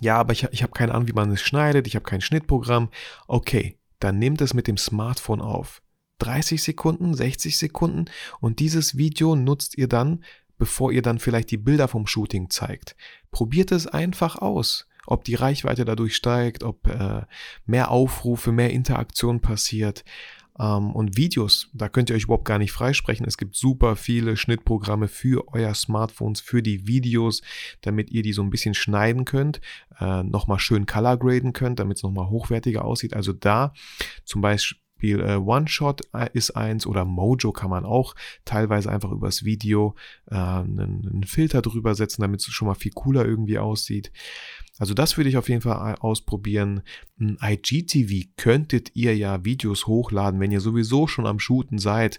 Ja, 0.00 0.16
aber 0.18 0.32
ich, 0.32 0.48
ich 0.50 0.64
habe 0.64 0.72
keine 0.72 0.92
Ahnung, 0.92 1.06
wie 1.06 1.12
man 1.12 1.30
es 1.30 1.42
schneidet, 1.42 1.86
ich 1.86 1.94
habe 1.94 2.04
kein 2.04 2.20
Schnittprogramm. 2.20 2.88
Okay, 3.28 3.78
dann 4.00 4.18
nehmt 4.18 4.40
es 4.40 4.52
mit 4.52 4.66
dem 4.66 4.76
Smartphone 4.76 5.40
auf. 5.40 5.80
30 6.18 6.60
Sekunden, 6.60 7.14
60 7.14 7.56
Sekunden 7.56 8.06
und 8.40 8.58
dieses 8.58 8.96
Video 8.96 9.36
nutzt 9.36 9.78
ihr 9.78 9.88
dann, 9.88 10.24
bevor 10.64 10.90
ihr 10.92 11.02
dann 11.02 11.18
vielleicht 11.18 11.50
die 11.50 11.58
Bilder 11.58 11.88
vom 11.88 12.06
Shooting 12.06 12.48
zeigt. 12.48 12.96
Probiert 13.30 13.70
es 13.70 13.86
einfach 13.86 14.36
aus, 14.36 14.88
ob 15.04 15.22
die 15.22 15.34
Reichweite 15.34 15.84
dadurch 15.84 16.16
steigt, 16.16 16.62
ob 16.62 16.88
äh, 16.88 17.26
mehr 17.66 17.90
Aufrufe, 17.90 18.50
mehr 18.50 18.70
Interaktion 18.70 19.40
passiert. 19.40 20.06
Ähm, 20.58 20.96
und 20.96 21.18
Videos, 21.18 21.68
da 21.74 21.90
könnt 21.90 22.08
ihr 22.08 22.16
euch 22.16 22.24
überhaupt 22.24 22.46
gar 22.46 22.58
nicht 22.58 22.72
freisprechen. 22.72 23.26
Es 23.26 23.36
gibt 23.36 23.56
super 23.56 23.94
viele 23.94 24.38
Schnittprogramme 24.38 25.08
für 25.08 25.52
euer 25.52 25.74
Smartphones, 25.74 26.40
für 26.40 26.62
die 26.62 26.86
Videos, 26.86 27.42
damit 27.82 28.10
ihr 28.10 28.22
die 28.22 28.32
so 28.32 28.40
ein 28.40 28.48
bisschen 28.48 28.72
schneiden 28.72 29.26
könnt, 29.26 29.60
äh, 30.00 30.22
nochmal 30.22 30.60
schön 30.60 30.86
color 30.86 31.18
graden 31.18 31.52
könnt, 31.52 31.78
damit 31.78 31.98
es 31.98 32.02
nochmal 32.02 32.30
hochwertiger 32.30 32.86
aussieht. 32.86 33.12
Also 33.12 33.34
da 33.34 33.74
zum 34.24 34.40
Beispiel 34.40 34.78
Beispiel 35.04 35.20
äh, 35.20 35.36
One-Shot 35.36 36.02
äh, 36.14 36.28
ist 36.32 36.52
eins 36.52 36.86
oder 36.86 37.04
Mojo 37.04 37.52
kann 37.52 37.70
man 37.70 37.84
auch 37.84 38.14
teilweise 38.44 38.90
einfach 38.90 39.10
übers 39.12 39.44
Video 39.44 39.94
äh, 40.30 40.34
einen, 40.34 41.08
einen 41.10 41.24
Filter 41.24 41.62
drüber 41.62 41.94
setzen, 41.94 42.22
damit 42.22 42.40
es 42.40 42.46
schon 42.46 42.68
mal 42.68 42.74
viel 42.74 42.92
cooler 42.92 43.24
irgendwie 43.24 43.58
aussieht. 43.58 44.10
Also 44.78 44.94
das 44.94 45.16
würde 45.16 45.30
ich 45.30 45.36
auf 45.36 45.48
jeden 45.48 45.60
Fall 45.60 45.96
ausprobieren. 46.00 46.82
Ein 47.20 47.38
IGTV 47.40 48.28
könntet 48.36 48.96
ihr 48.96 49.16
ja 49.16 49.44
Videos 49.44 49.86
hochladen, 49.86 50.40
wenn 50.40 50.50
ihr 50.50 50.60
sowieso 50.60 51.06
schon 51.06 51.26
am 51.26 51.38
Shooten 51.38 51.78
seid 51.78 52.18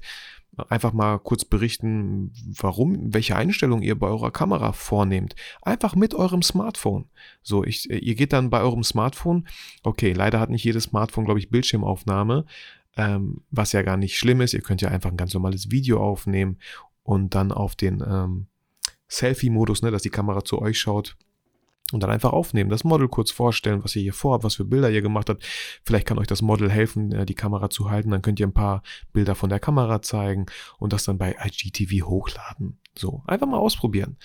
einfach 0.70 0.94
mal 0.94 1.20
kurz 1.20 1.46
berichten, 1.46 2.32
warum, 2.60 3.14
welche 3.14 3.36
Einstellung 3.36 3.82
ihr 3.82 3.98
bei 3.98 4.08
eurer 4.08 4.32
Kamera 4.32 4.72
vornehmt. 4.72 5.36
Einfach 5.62 5.96
mit 5.96 6.14
eurem 6.14 6.42
Smartphone. 6.42 7.06
So, 7.42 7.64
ich, 7.64 7.90
äh, 7.90 7.98
ihr 7.98 8.16
geht 8.16 8.34
dann 8.34 8.50
bei 8.50 8.62
eurem 8.62 8.84
Smartphone. 8.84 9.48
Okay, 9.84 10.14
leider 10.14 10.40
hat 10.40 10.50
nicht 10.50 10.64
jedes 10.64 10.86
Smartphone, 10.86 11.26
glaube 11.26 11.40
ich, 11.40 11.50
Bildschirmaufnahme, 11.50 12.46
ähm, 12.98 13.42
was 13.52 13.72
ja 13.72 13.82
gar 13.82 13.98
nicht 13.98 14.18
schlimm 14.18 14.42
ist. 14.42 14.54
Ihr 14.54 14.62
könnt 14.62 14.82
ja 14.82 14.90
einfach 14.90 15.12
ein 15.12 15.18
ganz 15.18 15.34
normales 15.34 15.72
Video 15.72 16.02
aufnehmen 16.02 16.58
und 17.04 17.36
dann 17.36 17.52
auf 17.52 17.76
den 17.76 18.04
ähm, 18.06 18.48
Selfie-Modus, 19.08 19.82
ne, 19.82 19.92
dass 19.92 20.02
die 20.02 20.10
Kamera 20.10 20.44
zu 20.44 20.62
euch 20.62 20.80
schaut, 20.80 21.18
und 21.92 22.02
dann 22.02 22.10
einfach 22.10 22.34
aufnehmen, 22.34 22.70
das 22.70 22.84
Model 22.84 23.08
kurz 23.08 23.32
vorstellen, 23.32 23.84
was 23.84 23.96
ihr 23.96 24.02
hier 24.02 24.14
vorhabt, 24.14 24.44
was 24.44 24.56
für 24.56 24.66
Bilder 24.66 24.90
ihr 24.90 25.02
gemacht 25.02 25.30
habt. 25.30 25.44
Vielleicht 25.84 26.08
kann 26.08 26.18
euch 26.18 26.28
das 26.28 26.42
Model 26.42 26.72
helfen, 26.72 27.12
äh, 27.12 27.26
die 27.26 27.36
Kamera 27.36 27.70
zu 27.70 27.90
halten. 27.90 28.10
Dann 28.10 28.22
könnt 28.22 28.40
ihr 28.40 28.48
ein 28.48 28.54
paar 28.54 28.82
Bilder 29.14 29.36
von 29.36 29.50
der 29.50 29.60
Kamera 29.60 30.02
zeigen 30.02 30.48
und 30.80 30.94
das 30.94 31.04
dann 31.04 31.18
bei 31.18 31.36
IGTV 31.44 32.06
hochladen. 32.08 32.78
So, 32.98 33.22
einfach 33.28 33.48
mal 33.48 33.58
ausprobieren. 33.58 34.18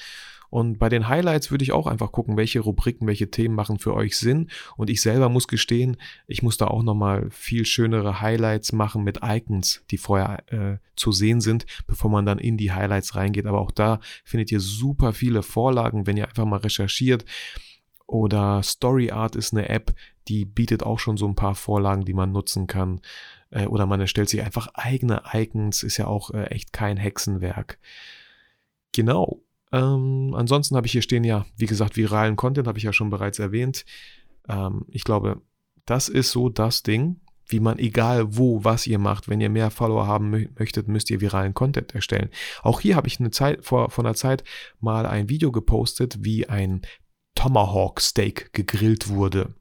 Und 0.50 0.78
bei 0.78 0.88
den 0.88 1.08
Highlights 1.08 1.50
würde 1.50 1.62
ich 1.62 1.72
auch 1.72 1.86
einfach 1.86 2.12
gucken, 2.12 2.36
welche 2.36 2.60
Rubriken, 2.60 3.06
welche 3.06 3.30
Themen 3.30 3.54
machen 3.54 3.78
für 3.78 3.94
euch 3.94 4.18
Sinn. 4.18 4.50
Und 4.76 4.90
ich 4.90 5.00
selber 5.00 5.28
muss 5.28 5.48
gestehen, 5.48 5.96
ich 6.26 6.42
muss 6.42 6.58
da 6.58 6.66
auch 6.66 6.82
nochmal 6.82 7.30
viel 7.30 7.64
schönere 7.64 8.20
Highlights 8.20 8.72
machen 8.72 9.04
mit 9.04 9.20
Icons, 9.22 9.84
die 9.90 9.98
vorher 9.98 10.42
äh, 10.52 10.78
zu 10.96 11.12
sehen 11.12 11.40
sind, 11.40 11.66
bevor 11.86 12.10
man 12.10 12.26
dann 12.26 12.38
in 12.38 12.56
die 12.56 12.72
Highlights 12.72 13.14
reingeht. 13.14 13.46
Aber 13.46 13.60
auch 13.60 13.70
da 13.70 14.00
findet 14.24 14.50
ihr 14.50 14.60
super 14.60 15.12
viele 15.12 15.42
Vorlagen, 15.42 16.06
wenn 16.06 16.16
ihr 16.16 16.28
einfach 16.28 16.44
mal 16.44 16.58
recherchiert. 16.58 17.24
Oder 18.06 18.62
Story 18.64 19.12
Art 19.12 19.36
ist 19.36 19.52
eine 19.52 19.68
App, 19.68 19.94
die 20.26 20.44
bietet 20.44 20.82
auch 20.82 20.98
schon 20.98 21.16
so 21.16 21.28
ein 21.28 21.36
paar 21.36 21.54
Vorlagen, 21.54 22.04
die 22.04 22.12
man 22.12 22.32
nutzen 22.32 22.66
kann. 22.66 23.00
Äh, 23.50 23.66
oder 23.66 23.86
man 23.86 24.00
erstellt 24.00 24.28
sich 24.28 24.42
einfach 24.42 24.68
eigene 24.74 25.22
Icons, 25.32 25.84
ist 25.84 25.96
ja 25.96 26.08
auch 26.08 26.30
äh, 26.32 26.46
echt 26.46 26.72
kein 26.72 26.96
Hexenwerk. 26.96 27.78
Genau. 28.92 29.42
Ähm, 29.72 30.34
ansonsten 30.34 30.76
habe 30.76 30.86
ich 30.86 30.92
hier 30.92 31.02
stehen 31.02 31.24
ja, 31.24 31.46
wie 31.56 31.66
gesagt, 31.66 31.96
viralen 31.96 32.36
Content, 32.36 32.66
habe 32.66 32.78
ich 32.78 32.84
ja 32.84 32.92
schon 32.92 33.10
bereits 33.10 33.38
erwähnt. 33.38 33.84
Ähm, 34.48 34.84
ich 34.88 35.04
glaube, 35.04 35.42
das 35.86 36.08
ist 36.08 36.30
so 36.30 36.48
das 36.48 36.82
Ding, 36.82 37.20
wie 37.46 37.60
man 37.60 37.78
egal 37.78 38.36
wo, 38.36 38.64
was 38.64 38.86
ihr 38.86 38.98
macht, 38.98 39.28
wenn 39.28 39.40
ihr 39.40 39.50
mehr 39.50 39.70
Follower 39.70 40.06
haben 40.06 40.30
möchtet, 40.58 40.88
müsst 40.88 41.10
ihr 41.10 41.20
viralen 41.20 41.54
Content 41.54 41.94
erstellen. 41.94 42.30
Auch 42.62 42.80
hier 42.80 42.96
habe 42.96 43.08
ich 43.08 43.18
eine 43.18 43.30
Zeit, 43.30 43.64
vor, 43.64 43.90
vor 43.90 44.04
einer 44.04 44.14
Zeit 44.14 44.44
mal 44.80 45.06
ein 45.06 45.28
Video 45.28 45.50
gepostet, 45.50 46.18
wie 46.20 46.48
ein 46.48 46.82
Tomahawk 47.34 48.00
Steak 48.00 48.52
gegrillt 48.52 49.08
wurde. 49.08 49.54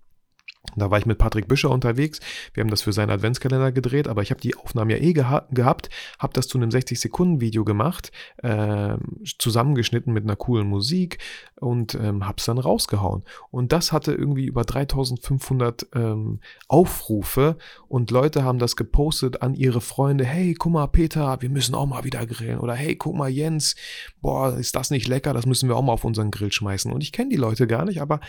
Da 0.75 0.91
war 0.91 0.99
ich 0.99 1.05
mit 1.05 1.17
Patrick 1.17 1.47
Büscher 1.47 1.69
unterwegs. 1.69 2.19
Wir 2.53 2.61
haben 2.61 2.69
das 2.69 2.81
für 2.81 2.93
seinen 2.93 3.09
Adventskalender 3.09 3.71
gedreht, 3.71 4.07
aber 4.07 4.21
ich 4.21 4.31
habe 4.31 4.41
die 4.41 4.55
Aufnahmen 4.55 4.91
ja 4.91 4.97
eh 4.97 5.13
geha 5.13 5.47
gehabt, 5.51 5.89
habe 6.19 6.33
das 6.33 6.47
zu 6.47 6.57
einem 6.57 6.69
60-Sekunden-Video 6.69 7.63
gemacht, 7.63 8.11
äh, 8.37 8.97
zusammengeschnitten 9.37 10.13
mit 10.13 10.23
einer 10.23 10.35
coolen 10.35 10.67
Musik 10.67 11.17
und 11.55 11.95
ähm, 11.95 12.25
habe 12.25 12.35
es 12.37 12.45
dann 12.45 12.57
rausgehauen. 12.57 13.23
Und 13.51 13.71
das 13.71 13.91
hatte 13.91 14.13
irgendwie 14.13 14.45
über 14.45 14.63
3500 14.63 15.87
ähm, 15.95 16.39
Aufrufe 16.67 17.57
und 17.87 18.11
Leute 18.11 18.43
haben 18.43 18.59
das 18.59 18.75
gepostet 18.75 19.41
an 19.41 19.55
ihre 19.55 19.81
Freunde. 19.81 20.25
Hey, 20.25 20.53
guck 20.53 20.73
mal, 20.73 20.87
Peter, 20.87 21.41
wir 21.41 21.49
müssen 21.49 21.75
auch 21.75 21.85
mal 21.85 22.03
wieder 22.03 22.25
grillen. 22.25 22.59
Oder 22.59 22.73
hey, 22.73 22.95
guck 22.95 23.15
mal, 23.15 23.29
Jens, 23.29 23.75
boah, 24.21 24.57
ist 24.57 24.75
das 24.75 24.91
nicht 24.91 25.07
lecker? 25.07 25.33
Das 25.33 25.45
müssen 25.45 25.69
wir 25.69 25.75
auch 25.75 25.81
mal 25.81 25.93
auf 25.93 26.05
unseren 26.05 26.31
Grill 26.31 26.51
schmeißen. 26.51 26.91
Und 26.91 27.01
ich 27.01 27.11
kenne 27.11 27.29
die 27.29 27.37
Leute 27.37 27.67
gar 27.67 27.85
nicht, 27.85 28.01
aber 28.01 28.19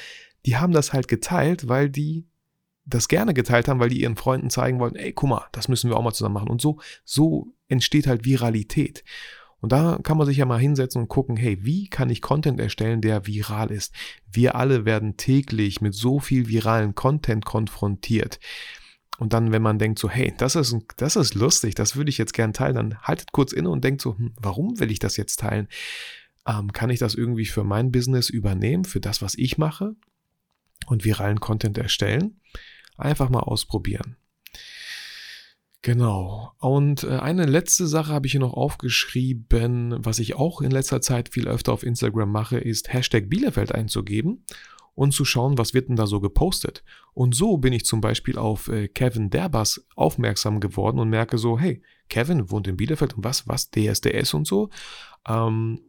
die 0.47 0.57
haben 0.57 0.73
das 0.73 0.93
halt 0.93 1.09
geteilt, 1.09 1.69
weil 1.69 1.91
die 1.91 2.27
das 2.91 3.09
gerne 3.09 3.35
geteilt 3.35 3.69
haben, 3.69 3.81
weil 3.81 3.89
die 3.89 4.03
ihren 4.03 4.17
Freunden 4.17 4.51
zeigen 4.51 4.79
wollten, 4.79 4.97
ey, 4.97 5.13
guck 5.13 5.31
mal, 5.31 5.47
das 5.53 5.69
müssen 5.69 5.91
wir 5.91 5.97
auch 5.97 6.03
mal 6.03 6.13
zusammen 6.13 6.35
machen. 6.35 6.51
Und 6.51 6.61
so, 6.61 6.81
so 7.05 7.49
entsteht 7.69 8.07
halt 8.07 8.25
Viralität. 8.25 9.05
Und 9.61 9.73
da 9.73 9.99
kann 10.03 10.17
man 10.17 10.27
sich 10.27 10.39
ja 10.39 10.47
mal 10.47 10.59
hinsetzen 10.59 11.03
und 11.03 11.09
gucken, 11.09 11.37
hey, 11.37 11.59
wie 11.63 11.89
kann 11.89 12.11
ich 12.11 12.23
Content 12.23 12.59
erstellen, 12.61 13.03
der 13.03 13.27
viral 13.27 13.71
ist? 13.71 13.95
Wir 14.31 14.55
alle 14.55 14.85
werden 14.85 15.17
täglich 15.17 15.81
mit 15.81 15.95
so 15.95 16.19
viel 16.19 16.49
viralen 16.49 16.95
Content 16.95 17.45
konfrontiert. 17.45 18.41
Und 19.19 19.35
dann, 19.35 19.53
wenn 19.53 19.61
man 19.61 19.79
denkt 19.79 19.99
so, 19.99 20.09
hey, 20.09 20.33
das 20.39 20.57
ist, 20.57 20.75
das 20.97 21.17
ist 21.17 21.35
lustig, 21.35 21.75
das 21.75 21.95
würde 21.95 22.09
ich 22.09 22.17
jetzt 22.17 22.33
gern 22.33 22.55
teilen, 22.55 22.75
dann 22.75 22.99
haltet 23.03 23.33
kurz 23.33 23.53
inne 23.53 23.69
und 23.69 23.85
denkt 23.85 24.01
so, 24.01 24.17
hm, 24.17 24.33
warum 24.41 24.81
will 24.81 24.91
ich 24.91 24.99
das 24.99 25.19
jetzt 25.19 25.41
teilen? 25.41 25.69
Ähm, 26.47 26.73
kann 26.73 26.89
ich 26.89 26.99
das 26.99 27.15
irgendwie 27.15 27.45
für 27.45 27.65
mein 27.65 27.93
Business 27.93 28.31
übernehmen, 28.31 28.87
für 28.87 29.01
das, 29.01 29.21
was 29.21 29.35
ich 29.35 29.59
mache? 29.59 29.95
und 30.87 31.05
viralen 31.05 31.41
Content 31.41 31.79
erstellen. 31.79 32.41
Einfach 33.01 33.29
mal 33.29 33.41
ausprobieren. 33.41 34.17
Genau. 35.83 36.53
Und 36.59 37.05
äh, 37.05 37.17
eine 37.19 37.47
letzte 37.47 37.87
Sache 37.87 38.13
habe 38.13 38.27
ich 38.27 38.33
hier 38.33 38.41
noch 38.41 38.53
aufgeschrieben, 38.53 39.97
was 39.99 40.19
ich 40.19 40.35
auch 40.35 40.61
in 40.61 40.71
letzter 40.71 41.01
Zeit 41.01 41.31
viel 41.31 41.49
öfter 41.49 41.73
auf 41.73 41.83
Instagram 41.83 42.31
mache, 42.31 42.59
ist 42.59 42.93
Hashtag 42.93 43.31
Bielefeld 43.31 43.75
einzugeben 43.75 44.45
und 44.95 45.13
zu 45.13 45.25
schauen, 45.25 45.57
was 45.57 45.73
wird 45.73 45.89
denn 45.89 45.97
da 45.97 46.07
so 46.07 46.21
gepostet. 46.21 46.85
Und 47.15 47.35
so 47.35 47.57
bin 47.57 47.73
ich 47.73 47.87
zum 47.87 48.03
Beispiel 48.03 48.37
auf 48.37 48.69
äh, 48.69 48.89
Kevin 48.89 49.31
Derbas 49.31 49.87
aufmerksam 49.97 50.61
geworden 50.61 50.99
und 50.99 51.09
merke 51.09 51.39
so, 51.39 51.59
hey, 51.59 51.83
Kevin 52.11 52.51
wohnt 52.51 52.69
in 52.69 52.77
Bielefeld 52.77 53.15
und 53.15 53.25
was, 53.25 53.49
was, 53.49 53.71
DSDS 53.71 54.35
und 54.35 54.47
so. 54.47 54.69
Ähm, 55.27 55.81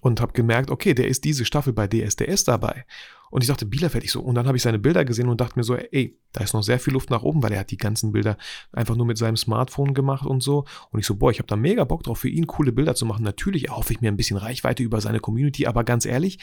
und 0.00 0.20
habe 0.20 0.32
gemerkt, 0.32 0.70
okay, 0.70 0.94
der 0.94 1.08
ist 1.08 1.24
diese 1.24 1.44
Staffel 1.44 1.72
bei 1.72 1.88
DSDS 1.88 2.44
dabei. 2.44 2.84
Und 3.30 3.42
ich 3.42 3.48
dachte, 3.48 3.66
Bielefeld, 3.66 4.04
ich 4.04 4.12
so. 4.12 4.20
Und 4.20 4.34
dann 4.34 4.46
habe 4.46 4.56
ich 4.56 4.62
seine 4.62 4.78
Bilder 4.78 5.04
gesehen 5.04 5.28
und 5.28 5.40
dachte 5.40 5.58
mir 5.58 5.64
so, 5.64 5.76
ey, 5.76 6.18
da 6.32 6.44
ist 6.44 6.54
noch 6.54 6.62
sehr 6.62 6.78
viel 6.78 6.92
Luft 6.92 7.10
nach 7.10 7.22
oben, 7.22 7.42
weil 7.42 7.52
er 7.52 7.60
hat 7.60 7.70
die 7.70 7.76
ganzen 7.76 8.12
Bilder 8.12 8.36
einfach 8.72 8.96
nur 8.96 9.06
mit 9.06 9.18
seinem 9.18 9.36
Smartphone 9.36 9.94
gemacht 9.94 10.26
und 10.26 10.42
so. 10.42 10.64
Und 10.90 11.00
ich 11.00 11.06
so, 11.06 11.16
boah, 11.16 11.30
ich 11.30 11.38
habe 11.38 11.46
da 11.46 11.56
mega 11.56 11.84
Bock 11.84 12.02
drauf, 12.02 12.18
für 12.18 12.28
ihn 12.28 12.46
coole 12.46 12.72
Bilder 12.72 12.94
zu 12.94 13.06
machen. 13.06 13.24
Natürlich 13.24 13.68
erhoffe 13.68 13.92
ich 13.92 14.00
mir 14.00 14.10
ein 14.10 14.16
bisschen 14.16 14.36
Reichweite 14.36 14.82
über 14.82 15.00
seine 15.00 15.20
Community, 15.20 15.66
aber 15.66 15.84
ganz 15.84 16.06
ehrlich, 16.06 16.38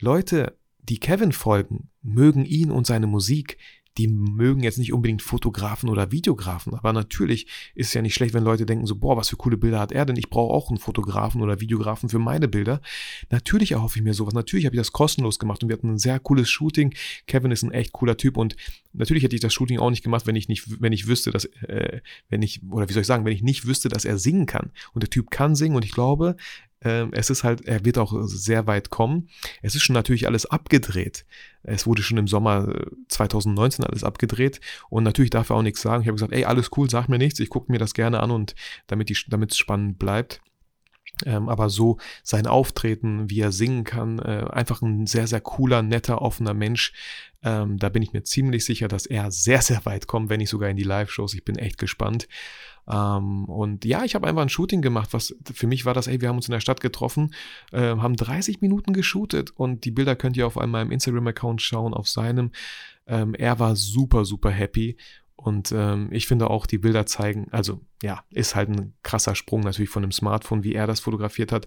Leute, 0.00 0.56
die 0.80 0.98
Kevin 0.98 1.32
folgen, 1.32 1.90
mögen 2.02 2.44
ihn 2.44 2.70
und 2.70 2.86
seine 2.86 3.06
Musik 3.06 3.58
die 3.98 4.08
mögen 4.08 4.62
jetzt 4.62 4.78
nicht 4.78 4.92
unbedingt 4.92 5.22
Fotografen 5.22 5.88
oder 5.88 6.10
Videografen, 6.12 6.74
aber 6.74 6.92
natürlich 6.92 7.46
ist 7.74 7.88
es 7.88 7.94
ja 7.94 8.02
nicht 8.02 8.14
schlecht, 8.14 8.32
wenn 8.34 8.44
Leute 8.44 8.64
denken 8.64 8.86
so, 8.86 8.96
boah, 8.96 9.16
was 9.16 9.28
für 9.28 9.36
coole 9.36 9.56
Bilder 9.56 9.80
hat 9.80 9.92
er 9.92 10.06
denn? 10.06 10.16
Ich 10.16 10.30
brauche 10.30 10.52
auch 10.52 10.70
einen 10.70 10.78
Fotografen 10.78 11.42
oder 11.42 11.60
Videografen 11.60 12.08
für 12.08 12.18
meine 12.18 12.48
Bilder. 12.48 12.80
Natürlich 13.30 13.72
erhoffe 13.72 13.98
ich 13.98 14.04
mir 14.04 14.14
sowas. 14.14 14.34
Natürlich 14.34 14.64
habe 14.64 14.74
ich 14.74 14.80
das 14.80 14.92
kostenlos 14.92 15.38
gemacht 15.38 15.62
und 15.62 15.68
wir 15.68 15.74
hatten 15.74 15.90
ein 15.90 15.98
sehr 15.98 16.18
cooles 16.18 16.48
Shooting. 16.48 16.94
Kevin 17.26 17.50
ist 17.50 17.62
ein 17.62 17.72
echt 17.72 17.92
cooler 17.92 18.16
Typ 18.16 18.36
und 18.36 18.56
natürlich 18.92 19.22
hätte 19.24 19.36
ich 19.36 19.42
das 19.42 19.52
Shooting 19.52 19.78
auch 19.78 19.90
nicht 19.90 20.02
gemacht, 20.02 20.26
wenn 20.26 20.36
ich 20.36 20.48
nicht, 20.48 20.80
wenn 20.80 20.92
ich 20.92 21.06
wüsste, 21.06 21.30
dass, 21.30 21.44
äh, 21.44 22.00
wenn 22.28 22.42
ich, 22.42 22.62
oder 22.70 22.88
wie 22.88 22.92
soll 22.92 23.02
ich 23.02 23.06
sagen, 23.06 23.24
wenn 23.24 23.34
ich 23.34 23.42
nicht 23.42 23.66
wüsste, 23.66 23.88
dass 23.88 24.04
er 24.04 24.18
singen 24.18 24.46
kann. 24.46 24.70
Und 24.94 25.02
der 25.02 25.10
Typ 25.10 25.30
kann 25.30 25.54
singen 25.54 25.76
und 25.76 25.84
ich 25.84 25.92
glaube, 25.92 26.36
es 27.12 27.30
ist 27.30 27.44
halt, 27.44 27.66
er 27.66 27.84
wird 27.84 27.98
auch 27.98 28.12
sehr 28.24 28.66
weit 28.66 28.90
kommen. 28.90 29.28
Es 29.62 29.74
ist 29.74 29.82
schon 29.82 29.94
natürlich 29.94 30.26
alles 30.26 30.46
abgedreht. 30.46 31.24
Es 31.62 31.86
wurde 31.86 32.02
schon 32.02 32.18
im 32.18 32.26
Sommer 32.26 32.74
2019 33.08 33.84
äh, 33.84 33.88
alles 33.88 34.04
abgedreht 34.04 34.60
und 34.90 35.04
natürlich 35.04 35.30
darf 35.30 35.50
er 35.50 35.56
auch 35.56 35.62
nichts 35.62 35.82
sagen. 35.82 36.02
Ich 36.02 36.08
habe 36.08 36.16
gesagt, 36.16 36.32
ey, 36.32 36.44
alles 36.44 36.70
cool, 36.76 36.90
sag 36.90 37.08
mir 37.08 37.18
nichts, 37.18 37.38
ich 37.40 37.50
gucke 37.50 37.70
mir 37.70 37.78
das 37.78 37.94
gerne 37.94 38.20
an 38.20 38.30
und 38.30 38.54
damit 38.88 39.10
es 39.10 39.56
spannend 39.56 39.98
bleibt. 39.98 40.40
Ähm, 41.26 41.48
aber 41.48 41.70
so 41.70 41.98
sein 42.22 42.46
Auftreten, 42.46 43.30
wie 43.30 43.40
er 43.40 43.52
singen 43.52 43.84
kann, 43.84 44.18
äh, 44.18 44.46
einfach 44.50 44.82
ein 44.82 45.06
sehr, 45.06 45.26
sehr 45.26 45.40
cooler, 45.40 45.82
netter, 45.82 46.22
offener 46.22 46.54
Mensch. 46.54 46.92
Ähm, 47.44 47.78
da 47.78 47.88
bin 47.88 48.02
ich 48.02 48.12
mir 48.12 48.22
ziemlich 48.22 48.64
sicher, 48.64 48.88
dass 48.88 49.06
er 49.06 49.30
sehr, 49.30 49.62
sehr 49.62 49.84
weit 49.84 50.06
kommt, 50.06 50.30
wenn 50.30 50.38
nicht 50.38 50.50
sogar 50.50 50.68
in 50.68 50.76
die 50.76 50.82
Live-Shows. 50.82 51.34
Ich 51.34 51.44
bin 51.44 51.56
echt 51.56 51.78
gespannt. 51.78 52.28
Ähm, 52.88 53.44
und 53.44 53.84
ja, 53.84 54.04
ich 54.04 54.14
habe 54.14 54.26
einfach 54.26 54.42
ein 54.42 54.48
Shooting 54.48 54.82
gemacht, 54.82 55.12
was 55.12 55.34
für 55.52 55.66
mich 55.66 55.84
war 55.84 55.94
das, 55.94 56.06
ey, 56.06 56.20
wir 56.20 56.28
haben 56.28 56.36
uns 56.36 56.48
in 56.48 56.52
der 56.52 56.60
Stadt 56.60 56.80
getroffen, 56.80 57.34
äh, 57.72 57.96
haben 57.96 58.16
30 58.16 58.60
Minuten 58.60 58.92
geshootet 58.92 59.50
und 59.50 59.84
die 59.84 59.90
Bilder 59.90 60.16
könnt 60.16 60.36
ihr 60.36 60.46
auf 60.46 60.56
meinem 60.56 60.90
Instagram-Account 60.90 61.62
schauen, 61.62 61.94
auf 61.94 62.08
seinem. 62.08 62.50
Ähm, 63.06 63.34
er 63.34 63.58
war 63.58 63.76
super, 63.76 64.24
super 64.24 64.50
happy. 64.50 64.96
Und 65.36 65.72
ähm, 65.72 66.08
ich 66.12 66.28
finde 66.28 66.50
auch, 66.50 66.66
die 66.66 66.78
Bilder 66.78 67.04
zeigen, 67.04 67.48
also 67.50 67.80
ja, 68.00 68.22
ist 68.30 68.54
halt 68.54 68.68
ein 68.68 68.94
krasser 69.02 69.34
Sprung 69.34 69.62
natürlich 69.62 69.90
von 69.90 70.02
dem 70.02 70.12
Smartphone, 70.12 70.62
wie 70.62 70.74
er 70.74 70.86
das 70.86 71.00
fotografiert 71.00 71.50
hat 71.50 71.66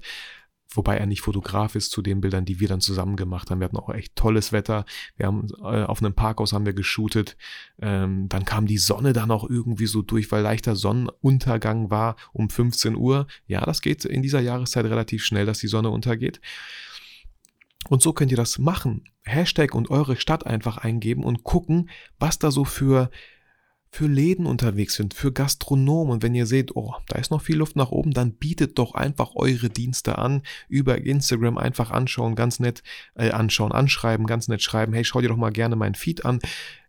wobei 0.76 0.98
er 0.98 1.06
nicht 1.06 1.22
Fotograf 1.22 1.76
ist 1.76 1.92
zu 1.92 2.02
den 2.02 2.22
Bildern, 2.22 2.46
die 2.46 2.60
wir 2.60 2.68
dann 2.68 2.82
zusammen 2.82 3.16
gemacht 3.16 3.50
haben. 3.50 3.60
Wir 3.60 3.66
hatten 3.66 3.78
auch 3.78 3.90
echt 3.90 4.16
tolles 4.16 4.52
Wetter. 4.52 4.86
Wir 5.18 5.28
haben 5.28 5.48
äh, 5.60 5.84
auf 5.84 6.02
einem 6.02 6.14
Parkhaus 6.14 6.54
haben 6.54 6.66
wir 6.66 6.74
geshootet. 6.74 7.38
Ähm, 7.82 8.30
dann 8.30 8.46
kam 8.46 8.66
die 8.66 8.78
Sonne 8.78 9.14
dann 9.14 9.32
auch 9.32 9.50
irgendwie 9.50 9.88
so 9.88 10.02
durch, 10.02 10.32
weil 10.32 10.44
leichter 10.44 10.76
Sonnenuntergang 10.76 11.90
war 11.90 12.16
um 12.34 12.50
15 12.50 12.96
Uhr. 12.96 13.28
Ja, 13.48 13.62
das 13.62 13.82
geht 13.82 14.06
in 14.06 14.22
dieser 14.22 14.40
Jahreszeit 14.40 14.86
relativ 14.86 15.24
schnell, 15.24 15.46
dass 15.46 15.60
die 15.60 15.68
Sonne 15.68 15.90
untergeht. 15.90 16.42
Und 17.88 18.02
so 18.02 18.14
könnt 18.14 18.32
ihr 18.32 18.38
das 18.38 18.58
machen. 18.58 19.04
Hashtag 19.24 19.74
und 19.76 19.90
eure 19.90 20.16
Stadt 20.16 20.46
einfach 20.46 20.78
eingeben 20.78 21.24
und 21.24 21.44
gucken, 21.44 21.90
was 22.20 22.40
da 22.40 22.52
so 22.52 22.66
für 22.66 23.10
für 23.96 24.08
Läden 24.08 24.46
unterwegs 24.46 24.96
sind, 24.96 25.14
für 25.14 25.32
Gastronomen. 25.32 26.12
Und 26.12 26.22
wenn 26.22 26.36
ihr 26.36 26.46
seht, 26.46 26.76
oh, 26.76 26.94
da 27.08 27.18
ist 27.18 27.32
noch 27.32 27.42
viel 27.42 27.56
Luft 27.56 27.78
nach 27.78 27.92
oben, 27.92 28.12
dann 28.12 28.34
bietet 28.34 28.78
doch 28.78 28.94
einfach 28.94 29.36
eure 29.36 29.70
Dienste 29.70 30.18
an. 30.18 30.42
Über 30.68 30.98
Instagram 30.98 31.58
einfach 31.58 31.92
anschauen, 31.92 32.36
ganz 32.36 32.60
nett 32.60 32.84
äh, 33.16 33.32
anschauen, 33.32 33.72
anschreiben, 33.72 34.28
ganz 34.28 34.50
nett 34.50 34.62
schreiben. 34.62 34.92
Hey, 34.92 35.06
schau 35.06 35.22
dir 35.22 35.30
doch 35.30 35.38
mal 35.38 35.54
gerne 35.54 35.78
meinen 35.78 35.96
Feed 35.96 36.26
an, 36.26 36.40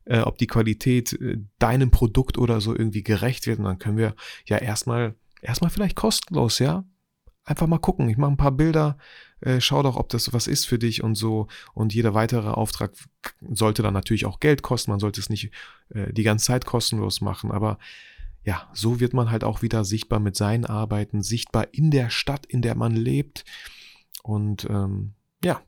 äh, 0.04 0.18
ob 0.18 0.36
die 0.38 0.48
Qualität 0.48 1.12
äh, 1.12 1.38
deinem 1.60 1.92
Produkt 1.92 2.38
oder 2.38 2.60
so 2.60 2.74
irgendwie 2.74 3.04
gerecht 3.04 3.46
wird. 3.46 3.60
Und 3.60 3.66
dann 3.66 3.78
können 3.78 3.98
wir 3.98 4.16
ja 4.46 4.56
erstmal, 4.56 5.14
erstmal 5.40 5.70
vielleicht 5.70 5.94
kostenlos, 5.94 6.58
ja, 6.58 6.84
einfach 7.44 7.68
mal 7.68 7.78
gucken. 7.78 8.08
Ich 8.08 8.16
mache 8.16 8.32
ein 8.32 8.36
paar 8.36 8.50
Bilder, 8.50 8.98
äh, 9.40 9.60
schau 9.60 9.82
doch, 9.82 9.96
ob 9.96 10.08
das 10.08 10.32
was 10.32 10.46
ist 10.46 10.66
für 10.66 10.78
dich 10.78 11.02
und 11.02 11.14
so. 11.14 11.48
Und 11.74 11.94
jeder 11.94 12.14
weitere 12.14 12.48
Auftrag 12.48 12.92
sollte 13.50 13.82
dann 13.82 13.94
natürlich 13.94 14.26
auch 14.26 14.40
Geld 14.40 14.62
kosten. 14.62 14.90
Man 14.90 15.00
sollte 15.00 15.20
es 15.20 15.28
nicht 15.28 15.50
äh, 15.90 16.12
die 16.12 16.22
ganze 16.22 16.46
Zeit 16.46 16.64
kostenlos 16.64 17.20
machen. 17.20 17.50
Aber 17.50 17.78
ja, 18.44 18.70
so 18.72 19.00
wird 19.00 19.12
man 19.12 19.30
halt 19.30 19.44
auch 19.44 19.62
wieder 19.62 19.84
sichtbar 19.84 20.20
mit 20.20 20.36
seinen 20.36 20.64
Arbeiten, 20.64 21.22
sichtbar 21.22 21.68
in 21.72 21.90
der 21.90 22.10
Stadt, 22.10 22.46
in 22.46 22.62
der 22.62 22.76
man 22.76 22.94
lebt. 22.94 23.44
Und 24.22 24.66
ähm, 24.70 25.14
ja, 25.44 25.60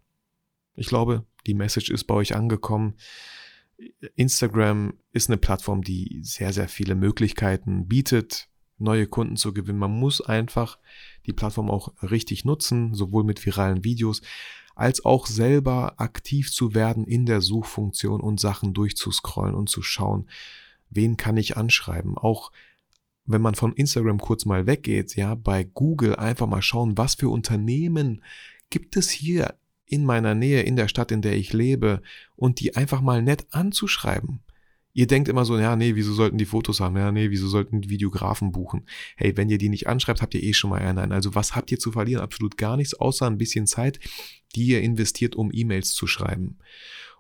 ich 0.75 0.87
glaube, 0.87 1.25
die 1.47 1.55
Message 1.55 1.91
ist 1.91 2.05
bei 2.05 2.15
euch 2.15 2.35
angekommen. 2.35 2.95
Instagram 4.17 4.95
ist 5.13 5.29
eine 5.29 5.37
Plattform, 5.37 5.83
die 5.83 6.21
sehr, 6.23 6.53
sehr 6.53 6.69
viele 6.69 6.95
Möglichkeiten 6.95 7.87
bietet 7.87 8.49
neue 8.79 9.07
Kunden 9.07 9.37
zu 9.37 9.53
gewinnen. 9.53 9.79
Man 9.79 9.99
muss 9.99 10.21
einfach 10.21 10.79
die 11.27 11.33
Plattform 11.33 11.71
auch 11.71 11.93
richtig 12.03 12.45
nutzen, 12.45 12.95
sowohl 12.95 13.25
mit 13.25 13.45
viralen 13.45 13.85
Videos 13.85 14.23
als 14.75 15.05
auch 15.05 15.27
selber 15.27 15.95
aktiv 15.97 16.53
zu 16.53 16.75
werden 16.75 17.05
in 17.05 17.27
der 17.27 17.41
Suchfunktion 17.41 18.21
und 18.21 18.39
Sachen 18.39 18.75
durchzuscrollen 18.75 19.57
und 19.57 19.69
zu 19.69 19.83
schauen, 19.83 20.29
wen 20.89 21.17
kann 21.17 21.37
ich 21.37 21.57
anschreiben. 21.57 22.17
Auch 22.17 22.53
wenn 23.25 23.43
man 23.43 23.57
von 23.57 23.73
Instagram 23.73 24.21
kurz 24.21 24.45
mal 24.45 24.67
weggeht, 24.67 25.17
ja, 25.17 25.35
bei 25.35 25.65
Google 25.65 26.15
einfach 26.17 26.47
mal 26.47 26.63
schauen, 26.63 26.97
was 26.97 27.17
für 27.17 27.29
Unternehmen 27.29 28.23
gibt 28.71 28.97
es 28.97 29.11
hier 29.11 29.55
in 29.85 30.05
meiner 30.05 30.35
Nähe, 30.35 30.63
in 30.63 30.77
der 30.77 30.89
Stadt, 30.89 31.11
in 31.11 31.23
der 31.23 31.37
ich 31.37 31.53
lebe 31.53 32.01
und 32.37 32.61
die 32.61 32.77
einfach 32.77 33.01
mal 33.01 33.21
nett 33.21 33.47
anzuschreiben. 33.51 34.41
Ihr 34.99 35.07
denkt 35.07 35.29
immer 35.29 35.45
so, 35.45 35.57
ja, 35.57 35.77
nee, 35.77 35.95
wieso 35.95 36.13
sollten 36.13 36.39
die 36.39 36.45
Fotos 36.45 36.81
haben? 36.81 36.97
Ja, 36.97 37.13
nee, 37.13 37.31
wieso 37.31 37.47
sollten 37.47 37.83
die 37.83 37.89
Videografen 37.89 38.51
buchen? 38.51 38.85
Hey, 39.15 39.37
wenn 39.37 39.49
ihr 39.49 39.57
die 39.57 39.69
nicht 39.69 39.87
anschreibt, 39.87 40.23
habt 40.23 40.35
ihr 40.35 40.43
eh 40.43 40.53
schon 40.53 40.71
mal 40.71 40.81
einen. 40.81 41.13
Also 41.13 41.37
was 41.37 41.55
habt 41.55 41.71
ihr 41.71 41.79
zu 41.79 41.93
verlieren? 41.93 42.21
Absolut 42.21 42.57
gar 42.57 42.77
nichts, 42.77 42.95
außer 42.95 43.25
ein 43.25 43.39
bisschen 43.39 43.69
Zeit, 43.69 44.01
die 44.57 44.67
ihr 44.67 44.81
investiert, 44.81 45.37
um 45.37 45.53
E-Mails 45.53 45.93
zu 45.93 46.09
schreiben. 46.09 46.59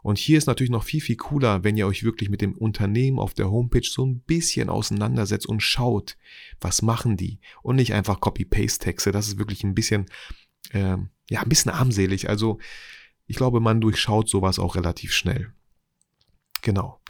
Und 0.02 0.18
hier 0.18 0.38
ist 0.38 0.46
natürlich 0.46 0.72
noch 0.72 0.82
viel, 0.82 1.00
viel 1.00 1.14
cooler, 1.14 1.62
wenn 1.62 1.76
ihr 1.76 1.86
euch 1.86 2.02
wirklich 2.02 2.30
mit 2.30 2.40
dem 2.40 2.56
Unternehmen 2.56 3.20
auf 3.20 3.32
der 3.32 3.48
Homepage 3.48 3.88
so 3.88 4.04
ein 4.04 4.22
bisschen 4.22 4.70
auseinandersetzt 4.70 5.46
und 5.46 5.62
schaut, 5.62 6.16
was 6.60 6.82
machen 6.82 7.16
die? 7.16 7.38
Und 7.62 7.76
nicht 7.76 7.94
einfach 7.94 8.18
Copy-Paste-Texte. 8.18 9.12
Das 9.12 9.28
ist 9.28 9.38
wirklich 9.38 9.62
ein 9.62 9.76
bisschen, 9.76 10.06
äh, 10.72 10.96
ja, 11.30 11.42
ein 11.42 11.48
bisschen 11.48 11.70
armselig. 11.70 12.28
Also 12.28 12.58
ich 13.28 13.36
glaube, 13.36 13.60
man 13.60 13.80
durchschaut 13.80 14.28
sowas 14.28 14.58
auch 14.58 14.74
relativ 14.74 15.12
schnell. 15.12 15.52
Genau. 16.62 17.00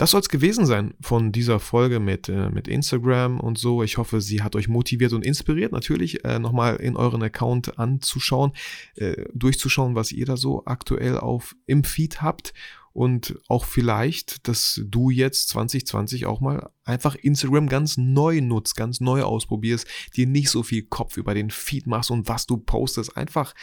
Das 0.00 0.12
soll 0.12 0.22
es 0.22 0.30
gewesen 0.30 0.64
sein 0.64 0.94
von 1.02 1.30
dieser 1.30 1.60
Folge 1.60 2.00
mit, 2.00 2.30
äh, 2.30 2.48
mit 2.48 2.68
Instagram 2.68 3.38
und 3.38 3.58
so. 3.58 3.82
Ich 3.82 3.98
hoffe, 3.98 4.22
sie 4.22 4.42
hat 4.42 4.56
euch 4.56 4.66
motiviert 4.66 5.12
und 5.12 5.26
inspiriert, 5.26 5.72
natürlich 5.72 6.24
äh, 6.24 6.38
nochmal 6.38 6.76
in 6.76 6.96
euren 6.96 7.22
Account 7.22 7.78
anzuschauen, 7.78 8.52
äh, 8.94 9.26
durchzuschauen, 9.34 9.94
was 9.94 10.10
ihr 10.10 10.24
da 10.24 10.38
so 10.38 10.64
aktuell 10.64 11.18
auf 11.18 11.54
im 11.66 11.84
Feed 11.84 12.22
habt 12.22 12.54
und 12.92 13.38
auch 13.48 13.64
vielleicht, 13.64 14.48
dass 14.48 14.80
du 14.84 15.10
jetzt 15.10 15.48
2020 15.50 16.26
auch 16.26 16.40
mal 16.40 16.70
einfach 16.84 17.14
Instagram 17.14 17.68
ganz 17.68 17.96
neu 17.96 18.40
nutzt, 18.40 18.74
ganz 18.74 19.00
neu 19.00 19.22
ausprobierst, 19.22 19.86
dir 20.16 20.26
nicht 20.26 20.50
so 20.50 20.62
viel 20.62 20.82
Kopf 20.82 21.16
über 21.16 21.34
den 21.34 21.50
Feed 21.50 21.86
machst 21.86 22.10
und 22.10 22.28
was 22.28 22.46
du 22.46 22.56
postest, 22.56 23.16
einfach 23.16 23.54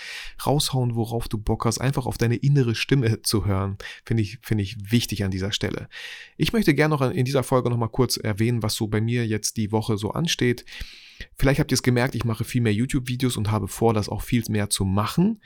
raushauen, 0.45 0.95
worauf 0.95 1.27
du 1.27 1.37
Bock 1.37 1.65
hast, 1.65 1.79
einfach 1.79 2.05
auf 2.05 2.17
deine 2.17 2.37
innere 2.37 2.73
Stimme 2.73 3.21
zu 3.21 3.45
hören, 3.45 3.77
finde 4.05 4.23
ich, 4.23 4.39
finde 4.41 4.63
ich 4.63 4.77
wichtig 4.91 5.23
an 5.23 5.31
dieser 5.31 5.51
Stelle. 5.51 5.89
Ich 6.37 6.53
möchte 6.53 6.73
gerne 6.73 6.95
noch 6.95 7.01
in 7.01 7.25
dieser 7.25 7.43
Folge 7.43 7.69
noch 7.69 7.77
mal 7.77 7.89
kurz 7.89 8.17
erwähnen, 8.17 8.63
was 8.63 8.75
so 8.75 8.87
bei 8.87 9.01
mir 9.01 9.27
jetzt 9.27 9.57
die 9.57 9.71
Woche 9.71 9.97
so 9.97 10.11
ansteht. 10.11 10.63
Vielleicht 11.35 11.59
habt 11.59 11.71
ihr 11.71 11.75
es 11.75 11.83
gemerkt, 11.83 12.15
ich 12.15 12.23
mache 12.25 12.43
viel 12.43 12.61
mehr 12.61 12.73
YouTube-Videos 12.73 13.37
und 13.37 13.51
habe 13.51 13.67
vor, 13.67 13.93
das 13.93 14.07
auch 14.07 14.21
viel 14.21 14.43
mehr 14.49 14.69
zu 14.69 14.85
machen. 14.85 15.41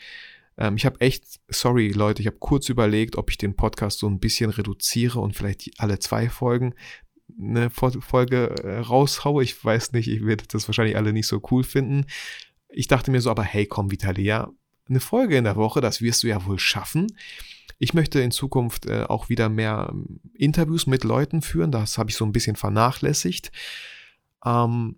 Ähm, 0.62 0.78
ich 0.78 0.86
habe 0.86 1.02
echt, 1.02 1.39
sorry 1.50 1.89
Leute, 1.89 2.21
ich 2.21 2.28
habe 2.28 2.38
kurz 2.39 2.69
überlegt, 2.69 3.15
ob 3.17 3.32
ich 3.32 3.38
den 3.38 3.56
Podcast 3.56 4.00
so 4.00 4.08
ein 4.08 4.19
bisschen 4.19 4.52
reduziere 4.52 5.19
und 5.19 5.36
vielleicht 5.36 5.71
alle 5.80 5.97
zwei 5.97 6.30
Folgen 6.30 6.76
eine 7.39 7.69
Folge 7.69 8.56
äh, 8.63 8.80
raushaue. 8.80 9.43
Ich 9.43 9.63
weiß 9.63 9.93
nicht, 9.93 10.08
ich 10.08 10.26
werde 10.26 10.43
das 10.47 10.67
wahrscheinlich 10.67 10.97
alle 10.97 11.13
nicht 11.13 11.28
so 11.28 11.41
cool 11.50 11.63
finden. 11.63 12.06
Ich 12.69 12.88
dachte 12.88 13.10
mir 13.10 13.21
so, 13.21 13.32
aber 13.32 13.43
hey, 13.43 13.65
komm, 13.65 13.89
Vitalia, 13.89 14.52
eine 14.88 15.00
Folge 15.00 15.38
in 15.38 15.45
der 15.45 15.56
Woche, 15.56 15.82
das 15.82 16.02
wirst 16.02 16.24
du 16.24 16.28
ja 16.28 16.45
wohl 16.45 16.60
schaffen. 16.60 17.08
Ich 17.80 17.93
möchte 17.93 18.19
in 18.21 18.32
Zukunft 18.32 18.86
äh, 18.86 19.06
auch 19.08 19.30
wieder 19.30 19.50
mehr 19.50 19.89
ähm, 19.91 20.19
Interviews 20.34 20.86
mit 20.86 21.04
Leuten 21.04 21.41
führen. 21.41 21.71
Das 21.71 21.97
habe 21.97 22.12
ich 22.12 22.17
so 22.17 22.26
ein 22.26 22.34
bisschen 22.34 22.56
vernachlässigt. 22.56 23.52
Ähm, 24.45 24.97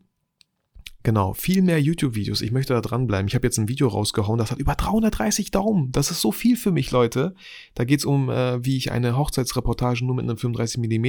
Genau, 1.04 1.34
viel 1.34 1.62
mehr 1.62 1.82
YouTube-Videos. 1.82 2.42
Ich 2.42 2.54
möchte 2.54 2.74
da 2.74 2.80
dranbleiben. 2.80 3.28
Ich 3.28 3.36
habe 3.36 3.46
jetzt 3.46 3.58
ein 3.58 3.68
Video 3.68 3.89
rausgehauen, 3.89 4.38
das 4.38 4.52
hat 4.52 4.60
über 4.60 4.76
330 4.76 5.52
Daumen. 5.52 5.92
Das 5.92 6.10
ist 6.12 6.22
so 6.22 6.32
viel 6.32 6.56
für 6.56 6.72
mich, 6.72 6.92
Leute. 6.92 7.36
Da 7.76 7.84
geht's 7.84 8.06
um, 8.06 8.30
äh, 8.30 8.63
wie 8.63 8.78
ich 8.78 8.94
eine 8.94 9.18
Hochzeitsreportage 9.18 10.06
nur 10.06 10.16
mit 10.16 10.24
einem 10.24 10.38
35 10.38 10.78
mm 10.78 11.06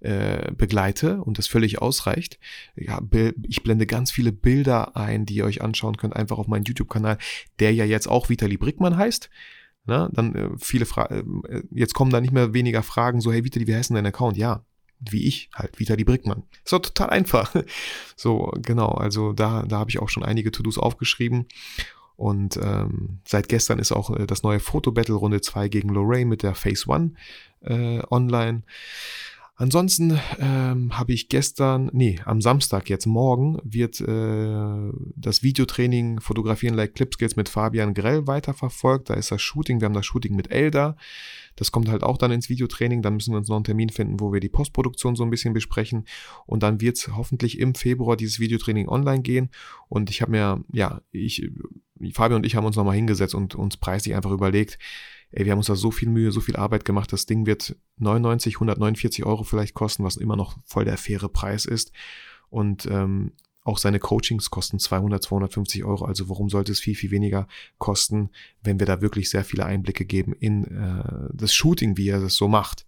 äh, 0.00 0.50
begleite 0.56 1.20
und 1.20 1.36
das 1.36 1.46
völlig 1.46 1.82
ausreicht. 1.82 2.38
Ja, 2.74 3.02
ich 3.46 3.62
blende 3.62 3.86
ganz 3.86 4.10
viele 4.10 4.32
Bilder 4.32 4.96
ein, 4.96 5.26
die 5.26 5.34
ihr 5.34 5.44
euch 5.44 5.60
anschauen 5.60 5.98
könnt, 5.98 6.16
einfach 6.16 6.38
auf 6.38 6.48
meinen 6.48 6.64
YouTube-Kanal, 6.64 7.18
der 7.60 7.74
ja 7.74 7.84
jetzt 7.84 8.08
auch 8.08 8.30
Vitali 8.30 8.56
Brickmann 8.56 8.96
heißt. 8.96 9.28
Na, 9.84 10.08
dann 10.10 10.34
äh, 10.34 10.50
viele 10.58 10.86
Fragen, 10.86 11.42
äh, 11.44 11.62
jetzt 11.70 11.92
kommen 11.92 12.10
da 12.10 12.22
nicht 12.22 12.32
mehr 12.32 12.54
weniger 12.54 12.82
Fragen, 12.82 13.20
so, 13.20 13.30
hey 13.30 13.44
Vitali, 13.44 13.66
wie 13.66 13.74
heißt 13.74 13.90
denn 13.90 13.96
dein 13.96 14.06
Account? 14.06 14.38
Ja, 14.38 14.64
wie 15.00 15.26
ich, 15.26 15.50
halt, 15.54 15.78
Vitali 15.78 16.04
Brickmann. 16.04 16.42
Ist 16.64 16.72
doch 16.72 16.80
total 16.80 17.10
einfach. 17.10 17.54
So, 18.16 18.52
genau, 18.62 18.88
also 18.88 19.32
da, 19.32 19.62
da 19.62 19.78
habe 19.78 19.90
ich 19.90 20.00
auch 20.00 20.08
schon 20.08 20.24
einige 20.24 20.50
To-Dos 20.50 20.76
aufgeschrieben. 20.76 21.46
Und 22.16 22.56
ähm, 22.56 23.20
seit 23.24 23.48
gestern 23.48 23.78
ist 23.78 23.92
auch 23.92 24.10
äh, 24.10 24.26
das 24.26 24.42
neue 24.42 24.58
Foto-Battle 24.58 25.14
Runde 25.14 25.40
2 25.40 25.68
gegen 25.68 25.90
Lorraine 25.90 26.28
mit 26.28 26.42
der 26.42 26.56
Phase 26.56 26.92
1 26.92 27.12
äh, 27.60 28.02
online. 28.10 28.64
Ansonsten 29.60 30.20
ähm, 30.38 30.96
habe 30.96 31.12
ich 31.12 31.28
gestern, 31.28 31.90
nee, 31.92 32.20
am 32.24 32.40
Samstag 32.40 32.88
jetzt 32.88 33.06
morgen 33.06 33.58
wird 33.64 34.00
äh, 34.00 34.92
das 35.16 35.42
Videotraining 35.42 36.20
Fotografieren 36.20 36.76
like 36.76 36.94
Clip 36.94 37.12
Skills 37.12 37.34
mit 37.34 37.48
Fabian 37.48 37.92
Grell 37.92 38.28
weiterverfolgt. 38.28 39.10
Da 39.10 39.14
ist 39.14 39.32
das 39.32 39.42
Shooting, 39.42 39.80
wir 39.80 39.86
haben 39.86 39.94
das 39.94 40.06
Shooting 40.06 40.36
mit 40.36 40.52
Elda. 40.52 40.96
Das 41.56 41.72
kommt 41.72 41.88
halt 41.88 42.04
auch 42.04 42.18
dann 42.18 42.30
ins 42.30 42.48
Videotraining. 42.48 43.02
Dann 43.02 43.14
müssen 43.14 43.32
wir 43.32 43.38
uns 43.38 43.48
noch 43.48 43.56
einen 43.56 43.64
Termin 43.64 43.88
finden, 43.88 44.20
wo 44.20 44.32
wir 44.32 44.38
die 44.38 44.48
Postproduktion 44.48 45.16
so 45.16 45.24
ein 45.24 45.30
bisschen 45.30 45.54
besprechen. 45.54 46.04
Und 46.46 46.62
dann 46.62 46.80
wird 46.80 46.96
es 46.96 47.08
hoffentlich 47.16 47.58
im 47.58 47.74
Februar 47.74 48.16
dieses 48.16 48.38
Videotraining 48.38 48.88
online 48.88 49.22
gehen. 49.22 49.50
Und 49.88 50.08
ich 50.08 50.22
habe 50.22 50.30
mir, 50.30 50.62
ja, 50.70 51.00
ich, 51.10 51.50
Fabian 52.12 52.36
und 52.36 52.46
ich 52.46 52.54
haben 52.54 52.64
uns 52.64 52.76
nochmal 52.76 52.94
hingesetzt 52.94 53.34
und 53.34 53.56
uns 53.56 53.76
preislich 53.76 54.14
einfach 54.14 54.30
überlegt, 54.30 54.78
ey, 55.30 55.44
wir 55.44 55.52
haben 55.52 55.58
uns 55.58 55.66
da 55.66 55.76
so 55.76 55.90
viel 55.90 56.08
Mühe, 56.08 56.32
so 56.32 56.40
viel 56.40 56.56
Arbeit 56.56 56.84
gemacht, 56.84 57.12
das 57.12 57.26
Ding 57.26 57.46
wird 57.46 57.76
99, 57.98 58.56
149 58.56 59.24
Euro 59.24 59.44
vielleicht 59.44 59.74
kosten, 59.74 60.04
was 60.04 60.16
immer 60.16 60.36
noch 60.36 60.58
voll 60.64 60.84
der 60.84 60.96
faire 60.96 61.28
Preis 61.28 61.64
ist. 61.64 61.92
Und 62.50 62.86
ähm, 62.86 63.32
auch 63.68 63.76
seine 63.76 63.98
Coachings 63.98 64.48
kosten 64.50 64.78
200, 64.78 65.22
250 65.22 65.84
Euro. 65.84 66.06
Also 66.06 66.30
warum 66.30 66.48
sollte 66.48 66.72
es 66.72 66.80
viel, 66.80 66.94
viel 66.94 67.10
weniger 67.10 67.46
kosten, 67.76 68.30
wenn 68.62 68.78
wir 68.80 68.86
da 68.86 69.02
wirklich 69.02 69.28
sehr 69.28 69.44
viele 69.44 69.66
Einblicke 69.66 70.06
geben 70.06 70.32
in 70.32 70.64
äh, 70.64 71.28
das 71.34 71.52
Shooting, 71.52 71.98
wie 71.98 72.08
er 72.08 72.20
das 72.20 72.34
so 72.36 72.48
macht. 72.48 72.86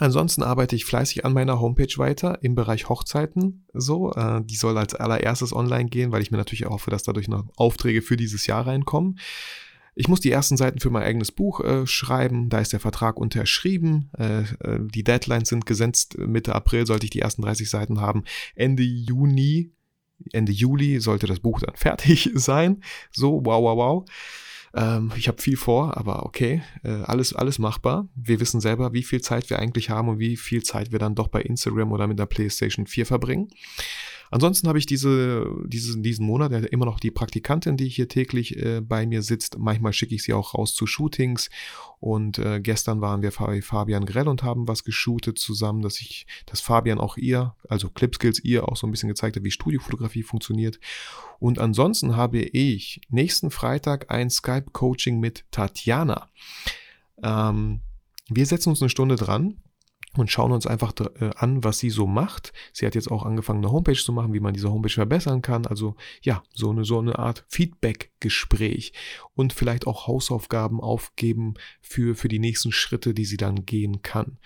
Ansonsten 0.00 0.42
arbeite 0.42 0.76
ich 0.76 0.84
fleißig 0.84 1.24
an 1.24 1.32
meiner 1.32 1.60
Homepage 1.60 1.92
weiter 1.96 2.38
im 2.42 2.54
Bereich 2.54 2.88
Hochzeiten. 2.88 3.64
So, 3.72 4.12
äh, 4.12 4.42
die 4.44 4.56
soll 4.56 4.76
als 4.76 4.94
allererstes 4.94 5.52
online 5.52 5.88
gehen, 5.88 6.12
weil 6.12 6.22
ich 6.22 6.30
mir 6.30 6.36
natürlich 6.36 6.66
hoffe, 6.66 6.90
dass 6.90 7.02
dadurch 7.02 7.26
noch 7.26 7.44
Aufträge 7.56 8.02
für 8.02 8.16
dieses 8.16 8.46
Jahr 8.46 8.66
reinkommen. 8.66 9.18
Ich 10.00 10.06
muss 10.06 10.20
die 10.20 10.30
ersten 10.30 10.56
Seiten 10.56 10.78
für 10.78 10.90
mein 10.90 11.02
eigenes 11.02 11.32
Buch 11.32 11.58
äh, 11.58 11.84
schreiben. 11.84 12.50
Da 12.50 12.60
ist 12.60 12.72
der 12.72 12.78
Vertrag 12.78 13.16
unterschrieben. 13.16 14.10
Äh, 14.16 14.42
äh 14.42 14.78
die 14.80 15.02
Deadlines 15.02 15.48
sind 15.48 15.66
gesetzt. 15.66 16.16
Mitte 16.18 16.54
April 16.54 16.86
sollte 16.86 17.04
ich 17.04 17.10
die 17.10 17.18
ersten 17.18 17.42
30 17.42 17.68
Seiten 17.68 18.00
haben. 18.00 18.22
Ende 18.54 18.84
Juni, 18.84 19.72
Ende 20.32 20.52
Juli 20.52 21.00
sollte 21.00 21.26
das 21.26 21.40
Buch 21.40 21.58
dann 21.58 21.74
fertig 21.74 22.30
sein. 22.34 22.80
So, 23.10 23.40
wow, 23.44 23.60
wow, 23.60 23.76
wow. 23.76 24.04
Ähm, 24.72 25.10
ich 25.16 25.26
habe 25.26 25.42
viel 25.42 25.56
vor, 25.56 25.96
aber 25.96 26.24
okay, 26.26 26.62
äh, 26.84 27.02
alles, 27.02 27.32
alles 27.32 27.58
machbar. 27.58 28.06
Wir 28.14 28.38
wissen 28.38 28.60
selber, 28.60 28.92
wie 28.92 29.02
viel 29.02 29.20
Zeit 29.20 29.50
wir 29.50 29.58
eigentlich 29.58 29.90
haben 29.90 30.08
und 30.08 30.20
wie 30.20 30.36
viel 30.36 30.62
Zeit 30.62 30.92
wir 30.92 31.00
dann 31.00 31.16
doch 31.16 31.26
bei 31.26 31.42
Instagram 31.42 31.90
oder 31.90 32.06
mit 32.06 32.20
der 32.20 32.26
PlayStation 32.26 32.86
4 32.86 33.04
verbringen. 33.04 33.48
Ansonsten 34.30 34.68
habe 34.68 34.78
ich 34.78 34.86
diese, 34.86 35.46
diese, 35.66 35.98
diesen 36.00 36.26
Monat 36.26 36.52
ja 36.52 36.58
immer 36.58 36.84
noch 36.84 37.00
die 37.00 37.10
Praktikantin, 37.10 37.76
die 37.76 37.88
hier 37.88 38.08
täglich 38.08 38.56
äh, 38.56 38.80
bei 38.80 39.06
mir 39.06 39.22
sitzt. 39.22 39.58
Manchmal 39.58 39.92
schicke 39.92 40.14
ich 40.14 40.22
sie 40.22 40.34
auch 40.34 40.54
raus 40.54 40.74
zu 40.74 40.86
Shootings. 40.86 41.50
Und 42.00 42.38
äh, 42.38 42.60
gestern 42.60 43.00
waren 43.00 43.22
wir 43.22 43.30
bei 43.30 43.62
Fabian 43.62 44.06
Grell 44.06 44.28
und 44.28 44.42
haben 44.42 44.68
was 44.68 44.84
geshootet 44.84 45.38
zusammen, 45.38 45.82
dass 45.82 46.00
ich, 46.00 46.26
dass 46.46 46.60
Fabian 46.60 46.98
auch 46.98 47.16
ihr, 47.16 47.54
also 47.68 47.88
Clipskills 47.88 48.42
ihr 48.44 48.68
auch 48.68 48.76
so 48.76 48.86
ein 48.86 48.90
bisschen 48.90 49.08
gezeigt 49.08 49.36
hat, 49.36 49.44
wie 49.44 49.50
Studiofotografie 49.50 50.22
funktioniert. 50.22 50.78
Und 51.38 51.58
ansonsten 51.58 52.16
habe 52.16 52.40
ich 52.40 53.00
nächsten 53.08 53.50
Freitag 53.50 54.10
ein 54.10 54.30
Skype-Coaching 54.30 55.18
mit 55.18 55.44
Tatjana. 55.50 56.28
Ähm, 57.22 57.80
wir 58.28 58.46
setzen 58.46 58.70
uns 58.70 58.82
eine 58.82 58.90
Stunde 58.90 59.16
dran 59.16 59.56
und 60.20 60.30
schauen 60.30 60.52
uns 60.52 60.66
einfach 60.66 60.92
äh, 61.20 61.30
an, 61.36 61.64
was 61.64 61.78
sie 61.78 61.90
so 61.90 62.06
macht. 62.06 62.52
Sie 62.72 62.86
hat 62.86 62.94
jetzt 62.94 63.10
auch 63.10 63.24
angefangen, 63.24 63.64
eine 63.64 63.72
Homepage 63.72 63.94
zu 63.94 64.12
machen, 64.12 64.32
wie 64.32 64.40
man 64.40 64.54
diese 64.54 64.70
Homepage 64.70 64.92
verbessern 64.92 65.42
kann. 65.42 65.66
Also 65.66 65.96
ja, 66.22 66.42
so 66.52 66.70
eine, 66.70 66.84
so 66.84 66.98
eine 66.98 67.18
Art 67.18 67.44
Feedback-Gespräch 67.48 68.92
und 69.34 69.52
vielleicht 69.52 69.86
auch 69.86 70.06
Hausaufgaben 70.06 70.80
aufgeben 70.80 71.54
für, 71.80 72.14
für 72.14 72.28
die 72.28 72.38
nächsten 72.38 72.72
Schritte, 72.72 73.14
die 73.14 73.24
sie 73.24 73.36
dann 73.36 73.66
gehen 73.66 74.02
kann. 74.02 74.38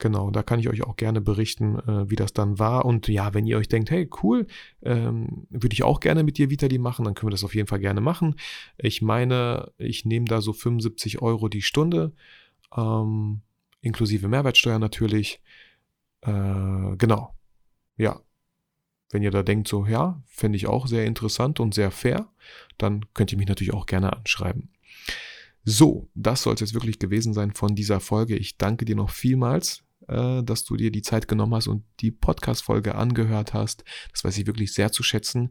Genau, 0.00 0.30
da 0.30 0.42
kann 0.42 0.58
ich 0.58 0.68
euch 0.70 0.82
auch 0.82 0.96
gerne 0.96 1.20
berichten, 1.20 1.78
äh, 1.78 2.08
wie 2.08 2.16
das 2.16 2.32
dann 2.32 2.58
war. 2.58 2.86
Und 2.86 3.06
ja, 3.08 3.34
wenn 3.34 3.46
ihr 3.46 3.58
euch 3.58 3.68
denkt, 3.68 3.90
hey, 3.90 4.08
cool, 4.22 4.46
ähm, 4.82 5.46
würde 5.50 5.74
ich 5.74 5.82
auch 5.82 6.00
gerne 6.00 6.24
mit 6.24 6.38
dir 6.38 6.48
Vitali 6.48 6.78
machen, 6.78 7.04
dann 7.04 7.14
können 7.14 7.28
wir 7.28 7.32
das 7.32 7.44
auf 7.44 7.54
jeden 7.54 7.68
Fall 7.68 7.80
gerne 7.80 8.00
machen. 8.00 8.36
Ich 8.78 9.02
meine, 9.02 9.72
ich 9.76 10.06
nehme 10.06 10.24
da 10.24 10.40
so 10.40 10.54
75 10.54 11.20
Euro 11.20 11.48
die 11.48 11.60
Stunde. 11.60 12.14
Ähm, 12.74 13.42
inklusive 13.80 14.28
Mehrwertsteuer 14.28 14.78
natürlich. 14.78 15.40
Äh, 16.22 16.96
genau. 16.96 17.34
Ja. 17.96 18.20
Wenn 19.10 19.22
ihr 19.22 19.30
da 19.32 19.42
denkt, 19.42 19.66
so, 19.66 19.86
ja, 19.86 20.22
fände 20.26 20.56
ich 20.56 20.68
auch 20.68 20.86
sehr 20.86 21.04
interessant 21.04 21.58
und 21.58 21.74
sehr 21.74 21.90
fair, 21.90 22.28
dann 22.78 23.06
könnt 23.12 23.32
ihr 23.32 23.38
mich 23.38 23.48
natürlich 23.48 23.74
auch 23.74 23.86
gerne 23.86 24.12
anschreiben. 24.12 24.70
So, 25.64 26.08
das 26.14 26.42
soll 26.42 26.54
es 26.54 26.60
jetzt 26.60 26.74
wirklich 26.74 26.98
gewesen 26.98 27.34
sein 27.34 27.52
von 27.52 27.74
dieser 27.74 28.00
Folge. 28.00 28.36
Ich 28.36 28.56
danke 28.56 28.84
dir 28.84 28.96
noch 28.96 29.10
vielmals 29.10 29.82
äh, 30.08 30.42
dass 30.42 30.64
du 30.64 30.76
dir 30.76 30.90
die 30.90 31.02
Zeit 31.02 31.28
genommen 31.28 31.54
hast 31.54 31.68
und 31.68 31.84
die 32.00 32.10
Podcast-Folge 32.10 32.94
angehört 32.94 33.54
hast. 33.54 33.84
Das 34.12 34.24
weiß 34.24 34.38
ich 34.38 34.46
wirklich 34.46 34.72
sehr 34.72 34.92
zu 34.92 35.02
schätzen. 35.02 35.50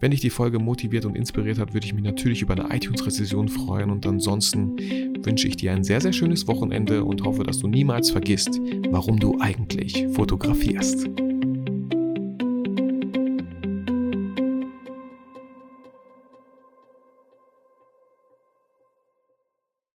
Wenn 0.00 0.10
dich 0.10 0.20
die 0.20 0.30
Folge 0.30 0.58
motiviert 0.58 1.04
und 1.04 1.14
inspiriert 1.14 1.58
hat, 1.58 1.74
würde 1.74 1.86
ich 1.86 1.94
mich 1.94 2.02
natürlich 2.02 2.42
über 2.42 2.54
eine 2.54 2.74
iTunes-Rezession 2.74 3.48
freuen. 3.48 3.90
Und 3.90 4.04
ansonsten 4.04 4.76
wünsche 5.24 5.46
ich 5.46 5.56
dir 5.56 5.72
ein 5.72 5.84
sehr, 5.84 6.00
sehr 6.00 6.12
schönes 6.12 6.48
Wochenende 6.48 7.04
und 7.04 7.22
hoffe, 7.24 7.44
dass 7.44 7.58
du 7.58 7.68
niemals 7.68 8.10
vergisst, 8.10 8.60
warum 8.90 9.20
du 9.20 9.38
eigentlich 9.40 10.06
fotografierst. 10.12 11.06